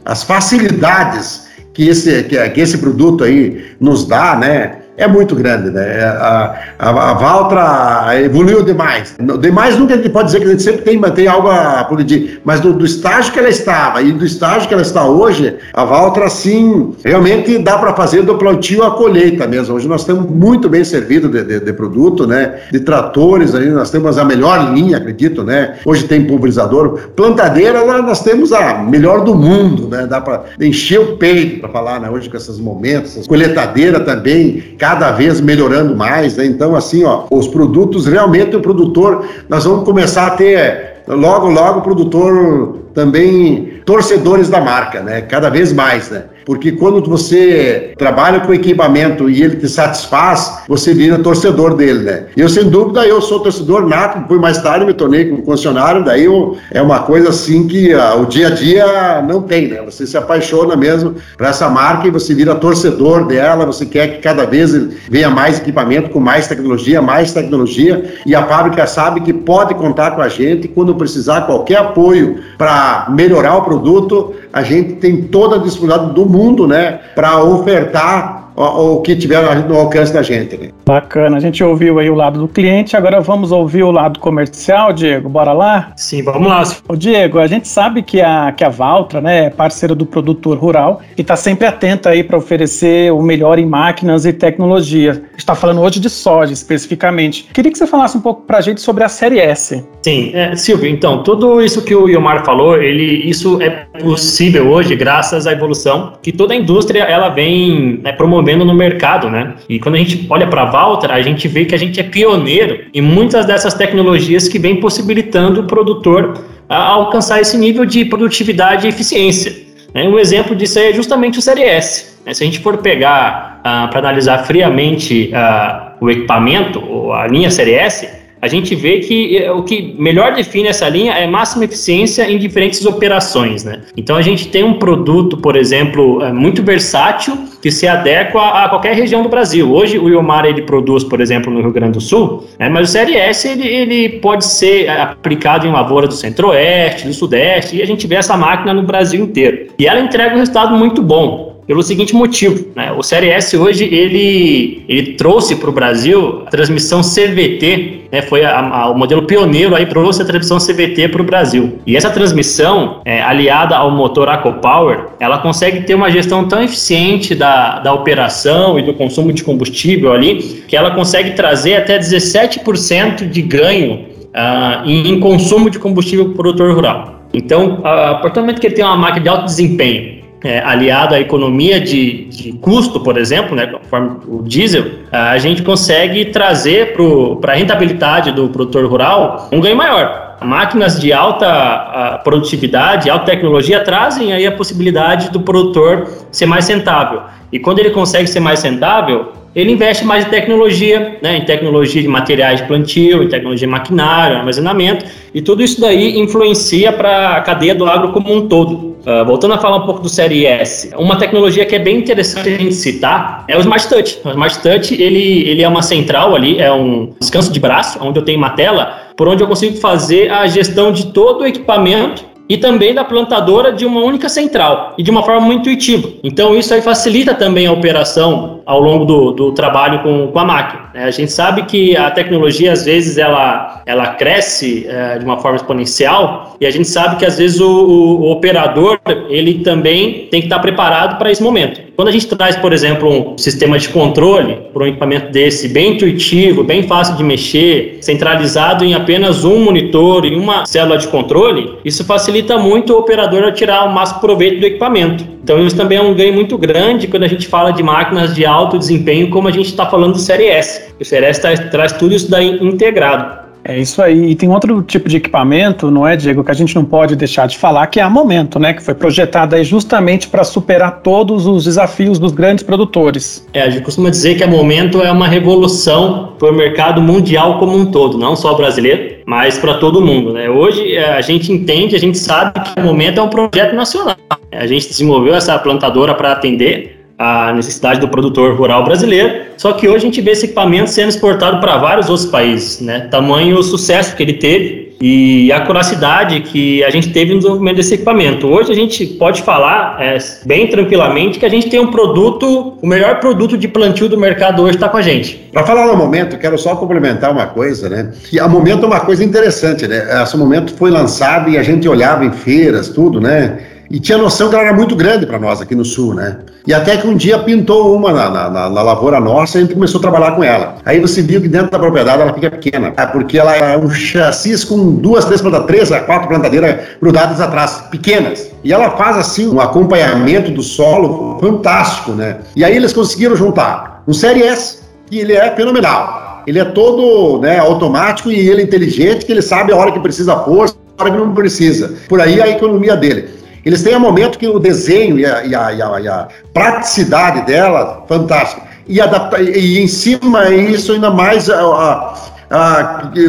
as 0.03 0.23
facilidades 0.23 1.44
que 1.75 1.87
esse, 1.87 2.23
que, 2.23 2.49
que 2.49 2.61
esse 2.61 2.77
produto 2.77 3.23
aí 3.23 3.65
nos 3.79 4.07
dá, 4.07 4.35
né? 4.35 4.77
É 4.97 5.07
muito 5.07 5.35
grande, 5.35 5.69
né? 5.69 6.03
A, 6.03 6.55
a, 6.79 7.11
a 7.11 7.13
Valtra 7.13 8.21
evoluiu 8.21 8.63
demais. 8.63 9.15
Demais 9.41 9.77
nunca 9.77 9.93
a 9.93 9.97
gente 9.97 10.09
pode 10.09 10.27
dizer 10.27 10.39
que 10.39 10.45
a 10.45 10.51
gente 10.51 10.63
sempre 10.63 10.81
tem, 10.81 11.01
tem 11.11 11.27
algo 11.27 11.49
a 11.49 11.83
progredir, 11.83 12.39
mas 12.45 12.61
do, 12.61 12.73
do, 12.73 12.85
estágio 12.85 13.33
que 13.33 13.39
ela 13.39 13.49
estava 13.49 14.01
e 14.01 14.11
do 14.11 14.25
estágio 14.25 14.67
que 14.67 14.73
ela 14.73 14.81
está 14.81 15.05
hoje, 15.05 15.57
a 15.73 15.83
Valtra, 15.83 16.29
sim, 16.29 16.93
realmente 17.03 17.57
dá 17.57 17.77
para 17.77 17.93
fazer 17.93 18.21
do 18.21 18.37
plantio 18.37 18.83
à 18.83 18.91
colheita 18.91 19.47
mesmo. 19.47 19.75
Hoje 19.75 19.87
nós 19.87 20.01
estamos 20.01 20.29
muito 20.29 20.69
bem 20.69 20.83
servidos 20.83 21.29
de, 21.29 21.43
de, 21.43 21.59
de, 21.59 21.73
produto, 21.73 22.25
né? 22.25 22.61
De 22.71 22.79
tratores 22.79 23.53
aí, 23.53 23.69
nós 23.69 23.89
temos 23.89 24.17
a 24.17 24.23
melhor 24.23 24.73
linha, 24.73 24.97
acredito, 24.97 25.43
né? 25.43 25.75
Hoje 25.85 26.05
tem 26.05 26.25
pulverizador. 26.25 27.09
Plantadeira, 27.15 27.83
nós 28.01 28.23
temos 28.23 28.53
a 28.53 28.75
melhor 28.75 29.23
do 29.23 29.35
mundo, 29.35 29.89
né? 29.89 30.07
Dá 30.07 30.21
para 30.21 30.45
encher 30.59 30.99
o 30.99 31.17
peito 31.17 31.59
para 31.59 31.69
falar, 31.69 31.99
né? 31.99 32.09
Hoje 32.09 32.29
com 32.29 32.37
esses 32.37 32.59
momentos. 32.59 33.27
Coletadeira 33.27 33.99
também, 33.99 34.75
cada 34.85 35.11
vez 35.11 35.41
melhorando 35.41 35.95
mais, 35.95 36.37
né? 36.37 36.45
Então, 36.45 36.75
assim, 36.75 37.03
ó, 37.03 37.23
os 37.31 37.47
produtos, 37.47 38.05
realmente 38.05 38.55
o 38.55 38.61
produtor, 38.61 39.25
nós 39.49 39.65
vamos 39.65 39.83
começar 39.83 40.27
a 40.27 40.29
ter 40.31 40.97
logo, 41.07 41.49
logo 41.49 41.79
o 41.79 41.81
produtor 41.81 42.77
também 42.93 43.81
torcedores 43.83 44.47
da 44.47 44.61
marca, 44.61 45.01
né? 45.01 45.21
Cada 45.21 45.49
vez 45.49 45.73
mais, 45.73 46.11
né? 46.11 46.25
Porque 46.45 46.71
quando 46.73 47.01
você 47.09 47.93
trabalha 47.97 48.39
com 48.41 48.53
equipamento 48.53 49.29
e 49.29 49.41
ele 49.41 49.55
te 49.55 49.67
satisfaz, 49.67 50.59
você 50.67 50.93
vira 50.93 51.17
torcedor 51.19 51.75
dele, 51.75 51.99
né? 51.99 52.25
Eu, 52.37 52.47
sem 52.47 52.69
dúvida, 52.69 53.05
eu 53.05 53.19
sou 53.21 53.39
torcedor 53.39 53.87
nato, 53.87 54.19
depois 54.19 54.39
mais 54.39 54.61
tarde 54.61 54.85
me 54.85 54.93
tornei 54.93 55.25
concessionário, 55.41 56.03
daí 56.03 56.25
eu, 56.25 56.55
é 56.71 56.81
uma 56.81 56.99
coisa 56.99 57.29
assim 57.29 57.67
que 57.67 57.93
uh, 57.93 58.21
o 58.21 58.25
dia 58.25 58.47
a 58.47 58.51
dia 58.51 59.21
não 59.27 59.41
tem, 59.41 59.67
né? 59.69 59.81
Você 59.81 60.05
se 60.05 60.15
apaixona 60.15 60.75
mesmo 60.75 61.15
por 61.35 61.47
essa 61.47 61.67
marca 61.67 62.07
e 62.07 62.11
você 62.11 62.33
vira 62.35 62.53
torcedor 62.55 63.25
dela, 63.25 63.65
você 63.65 63.85
quer 63.85 64.07
que 64.15 64.21
cada 64.21 64.45
vez 64.45 64.71
venha 65.09 65.29
mais 65.29 65.57
equipamento, 65.57 66.09
com 66.09 66.19
mais 66.19 66.47
tecnologia, 66.47 67.01
mais 67.01 67.33
tecnologia, 67.33 68.13
e 68.25 68.35
a 68.35 68.43
fábrica 68.43 68.85
sabe 68.85 69.21
que 69.21 69.33
pode 69.33 69.73
contar 69.73 70.11
com 70.11 70.21
a 70.21 70.29
gente 70.29 70.67
quando 70.67 70.93
precisar 70.93 71.41
qualquer 71.41 71.77
apoio 71.77 72.39
para 72.57 73.07
melhorar 73.09 73.57
o 73.57 73.63
produto, 73.63 74.33
a 74.53 74.61
gente 74.61 74.93
tem 74.93 75.23
toda 75.23 75.55
a 75.55 75.59
disponibilidade 75.59 76.13
do 76.13 76.25
mundo, 76.25 76.34
né, 76.67 76.99
para 77.13 77.41
ofertar 77.43 78.44
o, 78.55 79.01
que 79.01 79.15
tiver 79.15 79.41
no 79.67 79.75
alcance 79.75 80.13
da 80.13 80.21
gente. 80.21 80.57
Né? 80.57 80.69
Bacana, 80.85 81.37
a 81.37 81.39
gente 81.39 81.63
ouviu 81.63 81.99
aí 81.99 82.09
o 82.09 82.15
lado 82.15 82.39
do 82.39 82.47
cliente, 82.47 82.95
agora 82.95 83.19
vamos 83.19 83.51
ouvir 83.51 83.83
o 83.83 83.91
lado 83.91 84.19
comercial, 84.19 84.93
Diego, 84.93 85.27
bora 85.27 85.51
lá? 85.51 85.91
Sim, 85.95 86.23
vamos 86.23 86.47
lá. 86.47 86.63
Ô 86.87 86.95
Diego, 86.95 87.39
a 87.39 87.47
gente 87.47 87.67
sabe 87.67 88.01
que 88.01 88.21
a, 88.21 88.51
que 88.51 88.63
a 88.63 88.69
Valtra 88.69 89.19
né, 89.19 89.45
é 89.45 89.49
parceira 89.49 89.93
do 89.93 90.05
produtor 90.05 90.57
rural 90.57 91.01
e 91.17 91.21
está 91.21 91.35
sempre 91.35 91.67
atenta 91.67 92.09
aí 92.09 92.23
para 92.23 92.37
oferecer 92.37 93.11
o 93.11 93.21
melhor 93.21 93.59
em 93.59 93.65
máquinas 93.65 94.25
e 94.25 94.31
tecnologia. 94.31 95.11
A 95.11 95.15
gente 95.15 95.39
está 95.39 95.55
falando 95.55 95.81
hoje 95.81 95.99
de 95.99 96.09
soja 96.09 96.53
especificamente. 96.53 97.49
Queria 97.53 97.71
que 97.71 97.77
você 97.77 97.87
falasse 97.87 98.17
um 98.17 98.21
pouco 98.21 98.43
para 98.43 98.59
a 98.59 98.61
gente 98.61 98.79
sobre 98.79 99.03
a 99.03 99.09
Série 99.09 99.39
S. 99.39 99.83
Sim, 100.01 100.31
é, 100.33 100.55
Silvio, 100.55 100.89
então, 100.89 101.23
tudo 101.23 101.61
isso 101.61 101.83
que 101.83 101.95
o 101.95 102.07
Iomar 102.07 102.45
falou, 102.45 102.81
ele, 102.81 103.27
isso 103.27 103.59
é 103.61 103.69
possível 103.99 104.69
hoje 104.69 104.95
graças 104.95 105.47
à 105.47 105.51
evolução 105.51 106.13
que 106.21 106.31
toda 106.31 106.53
a 106.53 106.57
indústria 106.57 107.03
ela 107.03 107.29
vem 107.29 107.99
né, 108.03 108.11
promovendo 108.11 108.44
desenvolvendo 108.45 108.63
no 108.63 108.73
mercado, 108.73 109.29
né? 109.29 109.55
E 109.67 109.79
quando 109.79 109.95
a 109.95 109.97
gente 109.97 110.25
olha 110.29 110.47
para 110.47 110.61
a 110.61 110.65
Valtra, 110.65 111.13
a 111.13 111.21
gente 111.21 111.47
vê 111.47 111.65
que 111.65 111.73
a 111.73 111.77
gente 111.77 111.99
é 111.99 112.03
pioneiro 112.03 112.85
em 112.93 113.01
muitas 113.01 113.45
dessas 113.45 113.73
tecnologias 113.73 114.47
que 114.47 114.59
vem 114.59 114.79
possibilitando 114.79 115.61
o 115.61 115.63
produtor 115.63 116.45
alcançar 116.69 117.41
esse 117.41 117.57
nível 117.57 117.85
de 117.85 118.05
produtividade 118.05 118.85
e 118.85 118.89
eficiência. 118.89 119.53
Né? 119.93 120.07
Um 120.07 120.17
exemplo 120.17 120.55
disso 120.55 120.79
é 120.79 120.93
justamente 120.93 121.39
o 121.39 121.41
Série 121.41 121.63
S. 121.63 122.17
Né? 122.25 122.33
Se 122.33 122.43
a 122.43 122.45
gente 122.45 122.59
for 122.59 122.77
pegar 122.77 123.59
uh, 123.59 123.89
para 123.89 123.99
analisar 123.99 124.39
friamente 124.45 125.31
uh, 125.31 126.03
o 126.03 126.09
equipamento, 126.09 127.11
a 127.11 127.27
linha 127.27 127.51
Série 127.51 127.73
S, 127.73 128.07
a 128.41 128.47
gente 128.47 128.75
vê 128.75 128.99
que 128.99 129.37
eh, 129.37 129.51
o 129.51 129.63
que 129.63 129.95
melhor 129.97 130.33
define 130.33 130.67
essa 130.67 130.87
linha 130.87 131.13
é 131.13 131.25
máxima 131.25 131.65
eficiência 131.65 132.29
em 132.29 132.37
diferentes 132.37 132.85
operações, 132.85 133.63
né? 133.63 133.81
Então 133.95 134.15
a 134.15 134.21
gente 134.21 134.49
tem 134.49 134.63
um 134.63 134.73
produto, 134.73 135.37
por 135.37 135.55
exemplo, 135.55 136.21
eh, 136.21 136.31
muito 136.31 136.61
versátil 136.61 137.37
que 137.61 137.71
se 137.71 137.87
adequa 137.87 138.39
a 138.39 138.69
qualquer 138.69 138.95
região 138.95 139.23
do 139.23 139.29
Brasil. 139.29 139.71
Hoje 139.71 139.97
o 139.97 140.07
Iomar 140.07 140.45
ele 140.45 140.61
produz, 140.61 141.03
por 141.03 141.19
exemplo, 141.19 141.51
no 141.51 141.61
Rio 141.61 141.71
Grande 141.71 141.93
do 141.93 142.01
Sul, 142.01 142.45
né? 142.59 142.69
mas 142.69 142.93
o 142.93 142.97
CRS 142.97 143.45
ele, 143.45 143.67
ele 143.67 144.09
pode 144.19 144.45
ser 144.45 144.85
eh, 144.85 145.01
aplicado 145.01 145.65
em 145.65 145.71
lavoura 145.71 146.07
do 146.07 146.13
Centro-Oeste, 146.13 147.07
do 147.07 147.13
Sudeste, 147.13 147.77
e 147.77 147.81
a 147.81 147.87
gente 147.87 148.05
vê 148.05 148.15
essa 148.15 148.37
máquina 148.37 148.73
no 148.73 148.83
Brasil 148.83 149.23
inteiro. 149.23 149.67
E 149.79 149.87
ela 149.87 149.99
entrega 149.99 150.35
um 150.35 150.39
resultado 150.39 150.75
muito 150.75 151.01
bom 151.01 151.54
pelo 151.67 151.81
seguinte 151.81 152.13
motivo, 152.13 152.67
né? 152.75 152.91
O 152.91 153.01
Série 153.01 153.29
S 153.29 153.57
hoje 153.57 153.85
ele, 153.85 154.83
ele 154.87 155.13
trouxe 155.13 155.55
para 155.55 155.69
o 155.69 155.73
Brasil 155.73 156.43
a 156.45 156.49
transmissão 156.49 157.01
CVT, 157.01 158.01
né? 158.11 158.21
Foi 158.21 158.45
a, 158.45 158.59
a, 158.59 158.89
o 158.91 158.97
modelo 158.97 159.23
pioneiro 159.23 159.75
aí 159.75 159.85
trouxe 159.85 160.21
a 160.21 160.25
transmissão 160.25 160.57
CVT 160.57 161.09
para 161.09 161.21
o 161.21 161.25
Brasil. 161.25 161.79
E 161.85 161.97
essa 161.97 162.09
transmissão, 162.11 163.01
é, 163.03 163.21
aliada 163.21 163.75
ao 163.75 163.89
motor 163.89 164.29
AcoPower, 164.29 165.07
ela 165.19 165.39
consegue 165.39 165.81
ter 165.81 165.95
uma 165.95 166.11
gestão 166.11 166.47
tão 166.47 166.61
eficiente 166.61 167.33
da, 167.33 167.79
da 167.79 167.93
operação 167.93 168.77
e 168.77 168.83
do 168.83 168.93
consumo 168.93 169.33
de 169.33 169.43
combustível 169.43 170.13
ali, 170.13 170.63
que 170.67 170.75
ela 170.75 170.91
consegue 170.91 171.31
trazer 171.31 171.75
até 171.75 171.97
17% 171.97 173.27
de 173.27 173.41
ganho 173.41 174.05
uh, 174.35 174.87
em, 174.87 175.19
consumo 175.19 175.69
de 175.69 175.79
combustível 175.79 176.25
para 176.25 176.33
o 176.33 176.35
produtor 176.35 176.73
rural. 176.73 177.15
Então, 177.33 177.81
a 177.83 178.15
partir 178.15 178.35
do 178.35 178.41
momento 178.41 178.61
que 178.61 178.67
ele 178.67 178.75
tem 178.75 178.85
uma 178.85 178.95
máquina 178.95 179.23
de 179.23 179.29
alto 179.29 179.45
desempenho 179.45 180.14
é, 180.43 180.59
aliado 180.59 181.15
à 181.15 181.19
economia 181.19 181.79
de, 181.79 182.25
de, 182.25 182.53
custo, 182.53 182.99
por 182.99 183.17
exemplo, 183.17 183.55
né, 183.55 183.67
conforme 183.67 184.17
o 184.27 184.43
diesel, 184.43 184.85
a 185.11 185.37
gente 185.37 185.63
consegue 185.63 186.25
trazer 186.25 186.95
para 187.41 187.53
a 187.53 187.55
rentabilidade 187.55 188.31
do 188.31 188.49
produtor 188.49 188.85
rural 188.85 189.49
um 189.51 189.59
ganho 189.59 189.75
maior. 189.75 190.37
Máquinas 190.41 190.99
de 190.99 191.13
alta 191.13 192.19
produtividade, 192.23 193.09
alta 193.09 193.25
tecnologia 193.25 193.79
trazem 193.83 194.33
aí 194.33 194.45
a 194.45 194.51
possibilidade 194.51 195.31
do 195.31 195.39
produtor 195.39 196.07
ser 196.31 196.45
mais 196.45 196.67
rentável. 196.67 197.21
E 197.51 197.57
quando 197.57 197.79
ele 197.79 197.91
consegue 197.91 198.27
ser 198.27 198.41
mais 198.41 198.61
rentável, 198.61 199.31
ele 199.55 199.71
investe 199.71 200.03
mais 200.03 200.25
em 200.25 200.29
tecnologia, 200.29 201.17
né, 201.21 201.37
em 201.37 201.45
tecnologia 201.45 202.01
de 202.01 202.07
materiais 202.07 202.59
de 202.59 202.67
plantio, 202.67 203.23
em 203.23 203.29
tecnologia 203.29 203.65
de 203.65 203.71
maquinário, 203.71 204.37
armazenamento, 204.37 205.05
e 205.33 205.41
tudo 205.41 205.63
isso 205.63 205.79
daí 205.79 206.19
influencia 206.19 206.91
para 206.91 207.37
a 207.37 207.41
cadeia 207.41 207.73
do 207.73 207.85
agro 207.85 208.11
como 208.11 208.33
um 208.33 208.47
todo. 208.47 208.95
Uh, 209.05 209.23
voltando 209.25 209.53
a 209.53 209.57
falar 209.57 209.77
um 209.77 209.85
pouco 209.85 210.01
do 210.01 210.09
Série 210.09 210.45
S, 210.45 210.91
uma 210.97 211.15
tecnologia 211.15 211.63
que 211.63 211.75
é 211.75 211.79
bem 211.79 211.97
interessante 211.97 212.49
a 212.49 212.57
gente 212.57 212.73
citar 212.73 213.45
é 213.47 213.55
o 213.55 213.59
Smart 213.59 213.87
Touch. 213.87 214.19
O 214.25 214.29
Smart 214.31 214.59
Touch 214.59 215.01
ele, 215.01 215.47
ele 215.47 215.61
é 215.61 215.67
uma 215.67 215.83
central 215.83 216.35
ali, 216.35 216.59
é 216.59 216.71
um 216.73 217.13
descanso 217.19 217.53
de 217.53 217.59
braço, 217.59 217.99
onde 218.01 218.19
eu 218.19 218.25
tenho 218.25 218.37
uma 218.37 218.49
tela 218.49 219.05
por 219.15 219.27
onde 219.27 219.43
eu 219.43 219.47
consigo 219.47 219.77
fazer 219.77 220.31
a 220.31 220.47
gestão 220.47 220.91
de 220.91 221.07
todo 221.07 221.41
o 221.41 221.45
equipamento 221.45 222.25
e 222.47 222.57
também 222.57 222.93
da 222.93 223.03
plantadora 223.03 223.71
de 223.71 223.85
uma 223.85 224.01
única 224.01 224.29
central 224.29 224.93
e 224.97 225.03
de 225.03 225.11
uma 225.11 225.23
forma 225.23 225.41
muito 225.41 225.61
intuitiva. 225.61 226.09
Então 226.23 226.55
isso 226.55 226.73
aí 226.73 226.81
facilita 226.81 227.33
também 227.33 227.67
a 227.67 227.71
operação 227.71 228.61
ao 228.65 228.79
longo 228.79 229.05
do, 229.05 229.31
do 229.31 229.51
trabalho 229.51 230.01
com, 230.03 230.27
com 230.27 230.39
a 230.39 230.45
máquina. 230.45 230.89
Né? 230.93 231.03
A 231.03 231.11
gente 231.11 231.31
sabe 231.31 231.63
que 231.63 231.95
a 231.95 232.11
tecnologia 232.11 232.71
às 232.71 232.85
vezes 232.85 233.17
ela, 233.17 233.81
ela 233.85 234.07
cresce 234.07 234.85
é, 234.87 235.17
de 235.17 235.25
uma 235.25 235.37
forma 235.39 235.57
exponencial 235.57 236.55
e 236.59 236.65
a 236.65 236.71
gente 236.71 236.87
sabe 236.87 237.17
que 237.17 237.25
às 237.25 237.37
vezes 237.37 237.59
o, 237.59 237.67
o, 237.67 238.21
o 238.21 238.31
operador 238.31 238.99
ele 239.29 239.59
também 239.59 240.27
tem 240.31 240.41
que 240.41 240.47
estar 240.47 240.59
preparado 240.59 241.17
para 241.17 241.31
esse 241.31 241.43
momento. 241.43 241.84
Quando 241.95 242.09
a 242.09 242.11
gente 242.11 242.27
traz, 242.27 242.57
por 242.57 242.73
exemplo, 242.73 243.09
um 243.09 243.37
sistema 243.37 243.79
de 243.79 243.87
controle 243.87 244.57
para 244.73 244.83
um 244.83 244.87
equipamento 244.87 245.31
desse 245.31 245.69
bem 245.69 245.93
intuitivo, 245.93 246.61
bem 246.61 246.83
fácil 246.83 247.15
de 247.15 247.23
mexer, 247.23 247.99
centralizado 248.01 248.83
em 248.83 248.93
apenas 248.93 249.45
um 249.45 249.63
monitor 249.63 250.25
e 250.25 250.35
uma 250.35 250.65
célula 250.65 250.97
de 250.97 251.07
controle, 251.07 251.77
isso 251.85 252.03
facilita 252.03 252.57
muito 252.57 252.93
o 252.93 252.97
operador 252.97 253.43
a 253.43 253.51
tirar 253.51 253.85
o 253.85 253.93
máximo 253.93 254.19
proveito 254.19 254.59
do 254.59 254.65
equipamento. 254.65 255.25
Então, 255.41 255.65
isso 255.65 255.77
também 255.77 255.97
é 255.97 256.01
um 256.01 256.13
ganho 256.13 256.33
muito 256.33 256.57
grande 256.57 257.07
quando 257.07 257.23
a 257.23 257.27
gente 257.27 257.47
fala 257.47 257.71
de 257.71 257.81
máquinas 257.81 258.35
de 258.35 258.45
alto 258.45 258.77
desempenho, 258.77 259.29
como 259.29 259.47
a 259.47 259.51
gente 259.51 259.67
está 259.67 259.85
falando 259.85 260.13
do 260.13 260.19
Série 260.19 260.47
S. 260.47 260.93
O 260.99 261.05
Série 261.05 261.27
S 261.27 261.39
traz, 261.39 261.59
traz 261.69 261.91
tudo 261.93 262.13
isso 262.13 262.29
daí 262.29 262.57
integrado. 262.61 263.44
É 263.67 263.79
isso 263.79 263.99
aí. 263.99 264.29
E 264.29 264.35
tem 264.35 264.47
outro 264.47 264.83
tipo 264.83 265.09
de 265.09 265.17
equipamento, 265.17 265.89
não 265.89 266.07
é, 266.07 266.15
Diego, 266.15 266.43
que 266.43 266.51
a 266.51 266.53
gente 266.53 266.75
não 266.75 266.85
pode 266.85 267.15
deixar 267.15 267.47
de 267.47 267.57
falar, 267.57 267.87
que 267.87 267.99
é 267.99 268.03
a 268.03 268.09
Momento, 268.09 268.59
né? 268.59 268.73
Que 268.73 268.83
foi 268.83 268.93
projetada 268.93 269.61
justamente 269.63 270.27
para 270.27 270.43
superar 270.43 271.01
todos 271.01 271.47
os 271.47 271.63
desafios 271.63 272.19
dos 272.19 272.31
grandes 272.31 272.63
produtores. 272.63 273.45
É, 273.53 273.63
a 273.63 273.69
gente 273.69 273.83
costuma 273.83 274.11
dizer 274.11 274.35
que 274.35 274.43
a 274.43 274.47
Momento 274.47 275.01
é 275.01 275.11
uma 275.11 275.27
revolução 275.27 276.33
para 276.37 276.51
o 276.51 276.55
mercado 276.55 277.01
mundial 277.01 277.57
como 277.57 277.75
um 277.75 277.87
todo, 277.87 278.19
não 278.19 278.35
só 278.35 278.53
brasileiro, 278.53 279.15
mas 279.25 279.57
para 279.57 279.73
todo 279.75 279.99
mundo, 279.99 280.31
né? 280.31 280.47
Hoje 280.47 280.95
é, 280.95 281.13
a 281.13 281.21
gente 281.21 281.51
entende, 281.51 281.95
a 281.95 281.99
gente 281.99 282.19
sabe 282.19 282.59
que 282.59 282.79
o 282.79 282.83
Momento 282.83 283.19
é 283.19 283.23
um 283.23 283.29
projeto 283.29 283.75
nacional. 283.75 284.15
A 284.51 284.67
gente 284.67 284.87
desenvolveu 284.87 285.33
essa 285.33 285.57
plantadora 285.57 286.13
para 286.13 286.31
atender 286.31 286.94
a 287.17 287.53
necessidade 287.53 287.99
do 287.99 288.07
produtor 288.07 288.55
rural 288.55 288.83
brasileiro. 288.83 289.45
Só 289.57 289.73
que 289.73 289.87
hoje 289.87 289.97
a 289.97 289.99
gente 289.99 290.21
vê 290.21 290.31
esse 290.31 290.45
equipamento 290.45 290.89
sendo 290.89 291.09
exportado 291.09 291.59
para 291.59 291.77
vários 291.77 292.09
outros 292.09 292.27
países, 292.27 292.81
né? 292.81 293.07
Tamanho 293.11 293.57
o 293.57 293.63
sucesso 293.63 294.15
que 294.15 294.23
ele 294.23 294.33
teve 294.33 294.85
e 295.01 295.51
a 295.51 295.61
curacidade 295.61 296.39
que 296.41 296.83
a 296.83 296.89
gente 296.89 297.11
teve 297.11 297.33
no 297.33 297.39
desenvolvimento 297.39 297.77
desse 297.77 297.95
equipamento. 297.95 298.47
Hoje 298.47 298.71
a 298.71 298.75
gente 298.75 299.05
pode 299.05 299.41
falar 299.41 299.97
é, 300.01 300.17
bem 300.45 300.67
tranquilamente 300.67 301.37
que 301.37 301.45
a 301.45 301.49
gente 301.49 301.69
tem 301.69 301.79
um 301.79 301.87
produto, 301.91 302.77
o 302.81 302.87
melhor 302.87 303.19
produto 303.19 303.57
de 303.57 303.67
plantio 303.67 304.07
do 304.07 304.17
mercado 304.17 304.61
hoje 304.61 304.75
está 304.75 304.87
com 304.87 304.97
a 304.97 305.01
gente. 305.01 305.35
Para 305.51 305.65
falar 305.65 305.87
no 305.87 305.97
momento, 305.97 306.37
quero 306.37 306.57
só 306.57 306.75
complementar 306.75 307.31
uma 307.31 307.47
coisa, 307.47 307.89
né? 307.89 308.11
Que 308.29 308.39
a 308.39 308.47
momento 308.47 308.83
é 308.83 308.87
uma 308.87 309.01
coisa 309.01 309.23
interessante, 309.23 309.87
né? 309.87 310.21
Esse 310.21 310.37
momento 310.37 310.73
foi 310.73 310.89
lançado 310.89 311.49
e 311.49 311.57
a 311.57 311.63
gente 311.63 311.87
olhava 311.87 312.25
em 312.25 312.31
feiras, 312.31 312.89
tudo, 312.89 313.19
né? 313.19 313.57
E 313.89 313.99
tinha 313.99 314.17
noção 314.17 314.49
que 314.49 314.55
ela 314.55 314.65
era 314.65 314.73
muito 314.73 314.95
grande 314.95 315.25
para 315.25 315.39
nós 315.39 315.61
aqui 315.61 315.75
no 315.75 315.85
sul, 315.85 316.13
né? 316.13 316.37
E 316.67 316.73
até 316.73 316.97
que 316.97 317.07
um 317.07 317.15
dia 317.15 317.37
pintou 317.39 317.95
uma 317.95 318.11
na, 318.11 318.29
na, 318.29 318.69
na, 318.69 318.81
lavoura 318.81 319.19
nossa 319.19 319.57
e 319.57 319.61
a 319.61 319.63
gente 319.63 319.75
começou 319.75 319.99
a 319.99 320.01
trabalhar 320.01 320.31
com 320.31 320.43
ela. 320.43 320.75
Aí 320.83 320.99
você 320.99 321.21
viu 321.21 321.39
que 321.39 321.47
dentro 321.47 321.69
da 321.69 321.77
propriedade 321.77 322.21
ela 322.23 322.33
fica 322.33 322.49
pequena, 322.49 322.91
tá? 322.91 323.05
porque 323.05 323.37
ela 323.37 323.55
é 323.55 323.77
um 323.77 323.89
chassi 323.89 324.65
com 324.65 324.95
duas, 324.95 325.25
três 325.25 325.41
plantadeiras, 325.41 325.89
três 325.89 326.03
a 326.03 326.05
quatro 326.05 326.27
plantadeiras 326.27 326.79
grudadas 326.99 327.39
atrás, 327.39 327.83
pequenas. 327.91 328.51
E 328.63 328.73
ela 328.73 328.91
faz 328.91 329.17
assim 329.17 329.47
um 329.47 329.59
acompanhamento 329.59 330.49
do 330.49 330.63
solo 330.63 331.37
fantástico, 331.39 332.13
né? 332.13 332.37
E 332.55 332.63
aí 332.63 332.75
eles 332.75 332.93
conseguiram 332.93 333.35
juntar 333.35 334.03
um 334.07 334.13
Série 334.13 334.41
S, 334.41 334.79
que 335.07 335.19
ele 335.19 335.33
é 335.33 335.55
fenomenal. 335.55 336.43
Ele 336.47 336.59
é 336.59 336.65
todo 336.65 337.41
né, 337.41 337.59
automático 337.59 338.31
e 338.31 338.49
ele 338.49 338.61
é 338.61 338.63
inteligente, 338.63 339.25
que 339.25 339.31
ele 339.31 339.41
sabe 339.41 339.71
a 339.71 339.75
hora 339.75 339.91
que 339.91 339.99
precisa 339.99 340.35
força, 340.37 340.75
a 340.97 341.03
hora 341.03 341.11
que 341.11 341.17
não 341.17 341.33
precisa. 341.33 341.93
Por 342.07 342.21
aí 342.21 342.41
a 342.41 342.47
economia 342.47 342.95
dele. 342.95 343.29
Eles 343.65 343.81
têm 343.81 343.95
um 343.95 343.99
momento 343.99 344.37
que 344.37 344.47
o 344.47 344.59
desenho 344.59 345.17
e 345.17 345.25
a, 345.25 345.43
e 345.43 345.55
a, 345.55 345.73
e 345.73 345.81
a, 345.81 345.99
e 346.01 346.07
a 346.07 346.27
praticidade 346.53 347.45
dela, 347.47 348.05
fantástica. 348.07 348.61
E, 348.87 349.01
adapta, 349.01 349.41
e 349.41 349.79
em 349.79 349.87
cima 349.87 350.49
isso 350.49 350.91
ainda 350.91 351.09
mais 351.09 351.49
a, 351.49 352.13